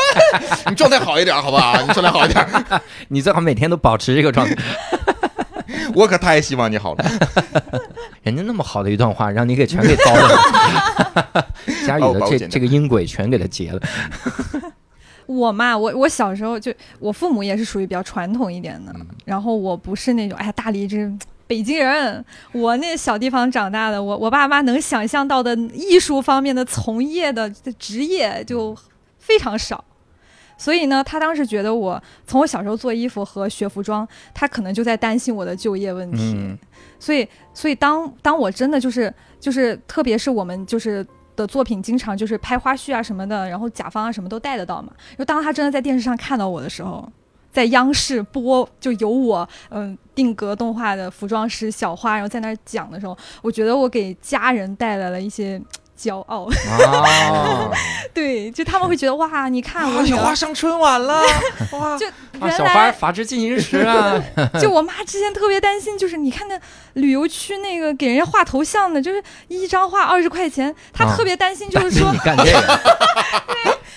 [0.69, 1.81] 你状态好一点，好不好？
[1.83, 2.47] 你状态好一点，
[3.09, 4.57] 你最好每天都保持这个状态。
[5.95, 7.05] 我可太希望你好了。
[8.23, 11.47] 人家那么好的一段话，让你给全给糟了。
[11.87, 13.81] 佳宇的这这个音轨全给他截了。
[15.27, 20.97] 我嘛，我我小时候就我父母也是属于比较传统一点的，嗯然后我不是那种哎呀大理这
[21.47, 27.48] 北京人，我那小地方长大的，我我爸妈能想象到的艺术方面的从业的
[27.78, 28.77] 职业就
[29.19, 29.85] 非常少。
[30.59, 36.35] 所以呢，他当时觉得我从我小时候做衣服和学服装，他可能就在担心我的就业问题。
[36.35, 36.59] 嗯
[36.98, 41.07] 所以，所以当当我真的就是就是，特别是我们就是
[41.37, 44.93] 的作品，经常就是拍花絮啊什么的，然后甲方啊什么都带得到嘛。
[45.17, 47.07] 就当他真的在电视上看到我的时候，
[47.53, 55.61] 在央视播就有我嗯定格动画的服装师小花，然后在那儿讲的时候，我觉得我给家人带来了一些
[55.98, 56.48] 骄傲。
[56.85, 57.70] 啊
[58.14, 61.23] 对，就他们会觉得哇，你看我哇，女儿花上春晚了，
[61.73, 61.98] 哇！
[61.98, 62.12] 就啊！
[62.48, 64.18] 原小花来法制进行时啊，
[64.60, 66.59] 就我妈之前特别担心，就是你看那
[66.94, 72.81] 旅游区那个给人家画头像的，就是一张画二十块钱，她啊特别担心，就是说你干这个，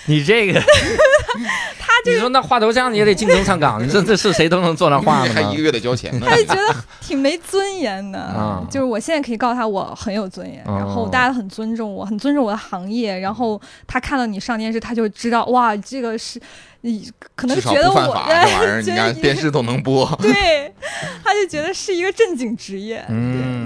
[0.06, 0.60] 你这个，
[1.78, 5.64] 他你说那画头像你也得进东上岗，你说这是谁都能坐那画的吗 还一个？
[5.64, 6.26] 月得交钱呢。
[6.28, 8.20] 她就觉得挺没尊严的。
[8.20, 16.40] 啊就是我现在可以告诉他我很有尊严，哦然后大家很尊重我，很尊重我的行业，然后他看到你上电视，他就知道哇，这个是
[16.82, 17.96] 你可能觉得我
[18.28, 20.06] 这玩意儿觉你看电视都能播。
[20.22, 20.74] 对，
[21.24, 23.04] 他就觉得是一个正经职业。
[23.10, 23.66] 嗯，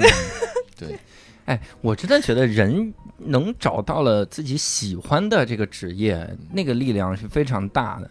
[0.78, 0.98] 对。
[1.46, 8.10] 哎，我真的觉得人能找到了自己喜欢的这个职业，那个力量是非常大的。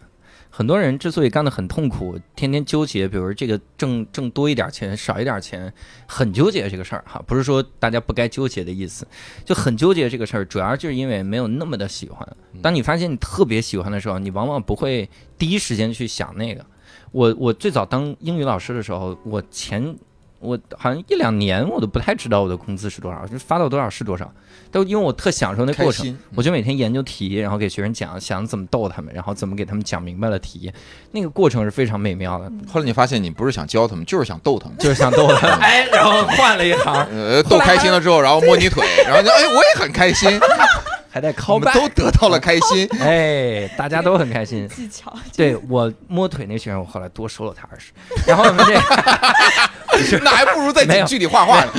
[0.55, 5.73] 很多人之所以干得很痛苦，天天纠结，比如这个挣挣多一点钱，少一点钱，
[6.07, 7.23] 很纠结这个事儿哈。
[7.27, 9.09] 不是说大家不该纠结的意思，
[9.47, 12.37] 就很纠结这个事儿，主要就是因为没有那么的喜欢。
[12.61, 15.09] 当你发现你特别喜欢的时候，你往往不会
[15.39, 16.63] 第一时间去想那个。
[17.13, 19.97] 我我最早当英语老师的时候，我前
[20.43, 24.31] 我好像一两年我都不太知道我的工资是多少，就发到多少是多少，
[24.71, 26.19] 都因为我特享受那过程。
[26.35, 30.73] 我就每天研究题，然后给学生讲，想怎么逗他们，然后怎么给他们讲明白了题，
[31.13, 34.77] 那个过程是非常美妙的，后来你发现你不是想教他们，就是想逗他们。
[34.79, 35.59] 就是想逗他们。
[35.63, 40.29] 哎，然后换了一行，呃，逗开心了之后，然后摸你腿，然后就哎，我也很开心，
[41.13, 42.89] 还得我 call 们 back，都得到了开心。
[42.99, 44.67] 哎，大家都很开心。
[44.69, 47.93] 技巧，对我摸腿那学员，我后来多收了他二十。
[48.27, 51.71] 然后我们这 那还不如在景区里画画呢，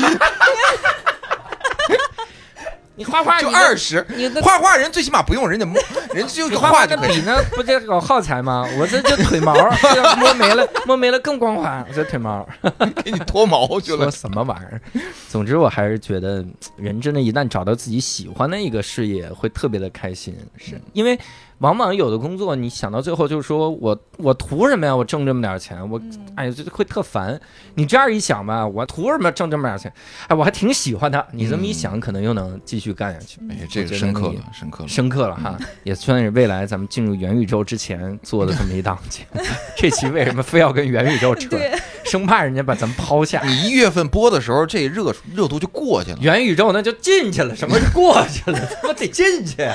[2.95, 4.05] 你画画就你二十。
[4.15, 5.81] 你画画人最起码不用人家摸，
[6.13, 7.07] 人家就你画画画就可以。
[7.09, 8.67] 跟笔呢，不得搞耗材吗？
[8.79, 9.53] 我这就腿毛，
[10.17, 11.83] 摸没了，摸没了更光滑。
[11.87, 12.47] 我这腿毛
[13.03, 14.11] 给你脱毛去说了。
[14.11, 14.81] 什么玩意儿？
[15.29, 16.45] 总之，我还是觉得
[16.77, 20.35] 人真的，一旦找到自己喜欢的一个事业，会特别的开心。
[20.57, 21.19] 是因为
[21.63, 24.93] 往往有的工作，你想到最后就是说我我图什么呀？
[24.93, 27.39] 我挣这么点钱，我嗯哎呀，这会特烦。
[27.75, 29.91] 你这样一想吧，我图什么挣这么点钱？
[30.27, 31.25] 哎，我还挺喜欢他。
[31.31, 33.39] 你这么一想，可能又能继续干下去。
[33.49, 34.89] 哎，这深刻了，深刻了。
[34.89, 39.41] 深刻了哈，也算是未来咱们进入元宇宙之前做的这么一档节目。
[39.77, 41.57] 这期为什么非要跟元宇宙扯？
[42.03, 43.41] 对，生怕人家把咱们抛下。
[43.45, 46.17] 你一月份播的时候，这热热度就过去了。
[46.21, 48.59] 元宇宙那就进去了，什么是过去了？
[48.81, 49.67] 他妈得进去。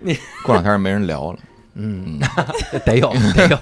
[0.00, 1.38] 你 过两天没人聊了。
[1.74, 2.18] 嗯，
[2.84, 3.58] 得有得有，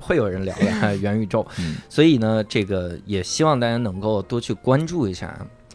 [0.00, 1.46] 会有人聊的元宇宙。
[1.58, 5.34] 嗯所以呢，这个也希望大家能够多去关注一下。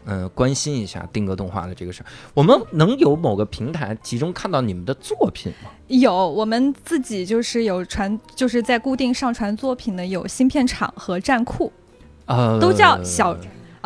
[0.10, 5.70] 嗯，关心一下定格动画的这个事儿，我们能有某个平台集中看到你们的作品吗？
[5.88, 11.72] 有我们自己就是有传，就是在固定上传作品的有芯片厂和站库
[12.26, 13.38] 呃，都叫小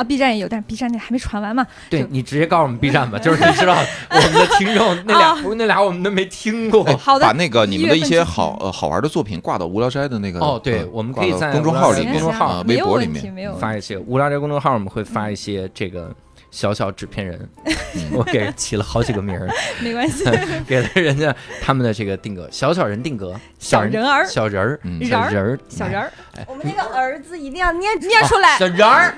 [0.02, 1.65] 啊，B 站也有，但是 B 站那还没传完嘛。
[1.90, 3.76] 对你直接告诉我们 B 站吧，就是你知道
[4.10, 6.84] 我们的听众 那俩、哦那俩我们都没听过。
[6.86, 16.14] 哎好的把那个你们的一些好呃好玩的作品挂到无聊斋的那个哦对呃我们可以在公众号里公众号啊，微博里面发一些无聊斋公众号，我们会发一些这个
[16.52, 17.49] 小小纸片人，
[17.95, 18.11] 嗯。
[18.14, 19.49] 我给人起了好几个名儿，
[19.82, 20.23] 没关系，
[20.68, 24.26] 给了人家他们的这个定格，小小人定格，小人儿。
[24.28, 25.03] 小人儿，嗯。
[25.06, 26.11] 小人儿，小人儿。
[26.48, 28.57] 我们那个儿子一定要念念出来。
[28.57, 29.15] 小， 人儿，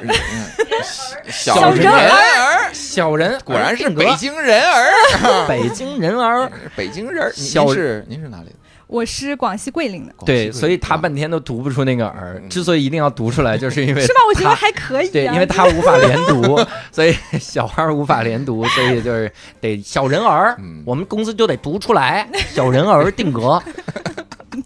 [1.28, 6.52] 小人儿，小人，果然是北京人儿，北京人儿。
[6.76, 7.32] 北京人儿。
[7.34, 8.56] 小您是您是哪里的？
[8.88, 12.40] 我是广西桂林的，对，所以他啊半天都读不出那个儿。
[12.44, 14.20] 嗯之所以一定要读出来，就是因为 是吗？
[14.30, 15.10] 我觉得还可以、啊。
[15.12, 16.60] 对，因为他无法连读，
[16.92, 20.56] 所以小孩儿无法连读，所以就是得小人儿。
[20.60, 23.62] 嗯我们公司就得读出来，小人儿定格。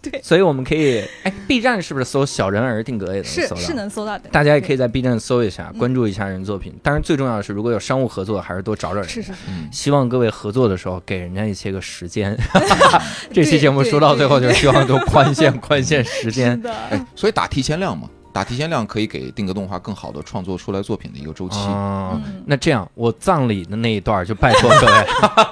[0.09, 3.55] 对所以我们可以，哎，B 站是不是搜小人儿定格也能搜到？
[3.55, 4.29] 是是能搜到的。
[4.31, 6.73] 大家也可以在 B 站搜一下，嗯关注一下人作品。
[6.81, 9.09] 当然，最重要的是，如果有商务合作，还是多找找人。
[9.09, 9.31] 是是
[9.71, 12.37] 希望各位合作的时候给人家一些个时间。
[13.33, 16.59] 这期节目说到最后，就是希望都宽限 宽限时间。
[16.61, 16.73] 的。
[16.89, 21.57] 哎，所以打提前量嘛，打提前量可以给定格动画更好的创作出来作品的一个周期。
[21.59, 24.87] 哦，嗯那这样，我葬礼的那一段就拜托各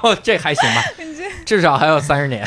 [0.10, 0.82] 位， 这还行吧？
[1.46, 2.44] 至少还有三十年，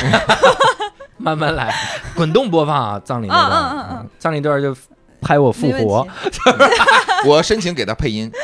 [1.19, 1.75] 慢慢来，
[2.15, 3.01] 滚动播放啊！
[3.05, 3.97] 葬礼那段，嗯嗯嗯。
[4.03, 4.77] 嗯葬礼段就
[5.21, 6.07] 拍我复活。
[6.31, 6.41] 题，
[7.27, 8.31] 我申请给他配音，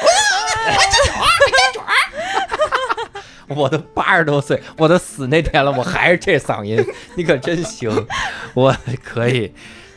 [3.48, 6.84] 我都八十多岁，我都死那天了，我还是这嗓音，
[7.14, 8.06] 你可真行，
[8.54, 9.52] 我可以。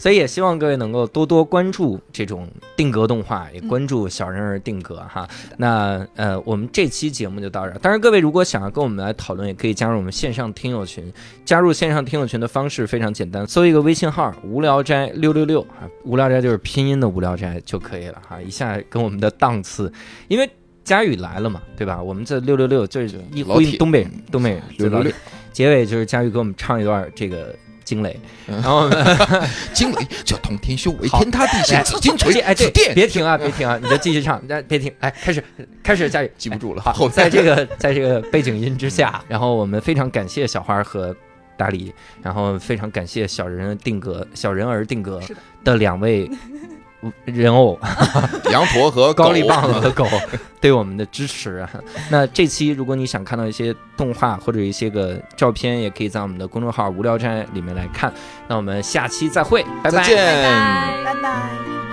[0.08, 2.48] 所以也希望各位能够多多关注这种
[2.78, 5.28] 定格动画，也关注小人儿定格哈。
[5.58, 7.78] 那呃，我们这期节目就到这儿。
[7.80, 11.12] 当然，各位如果想要跟我们来讨论，也可以加入我们线上听友群。
[11.44, 18.42] 加入线上听友群的方式非常简单，搜一个微信号“无聊斋六六六”啊，无聊斋就是拼音的无聊斋就可以了哈。
[18.42, 19.92] 一下跟我们的档次，
[20.30, 20.50] 因为
[20.86, 22.02] 佳宇来了嘛，对吧？
[22.02, 25.12] 我们这六六六就是一老铁呼应东北人，东北人六六六，
[25.52, 27.54] 结尾就是佳宇给我们唱一段这个
[27.88, 28.62] 惊雷，嗯。
[28.62, 28.90] 然后
[29.74, 30.06] 惊雷？
[30.26, 35.42] 叫通天修为，天塌地陷，紫金锤，哎，对，别停啊，别停啊，你再继续唱，那，别停，哎，开始，
[35.82, 36.82] 开始，佳宇，记不住了。
[36.82, 41.16] 好，在这个在这个背景音之下，然后我们非常感谢小花和
[41.56, 45.22] 大力，然后非常感谢小人定格、小人儿定格
[45.64, 46.30] 的两位
[47.26, 47.80] 人偶
[48.52, 50.08] 羊驼和高丽棒子和狗
[50.60, 51.70] 对我们的支持啊。
[52.10, 58.12] 那这期如果你想看到一些动画或者一些个照片，也可以在我们的公众号“无聊斋”里面来看。
[58.48, 59.92] 那我们下期再会，拜拜。
[59.92, 60.16] 再见。
[60.18, 61.87] 拜拜拜。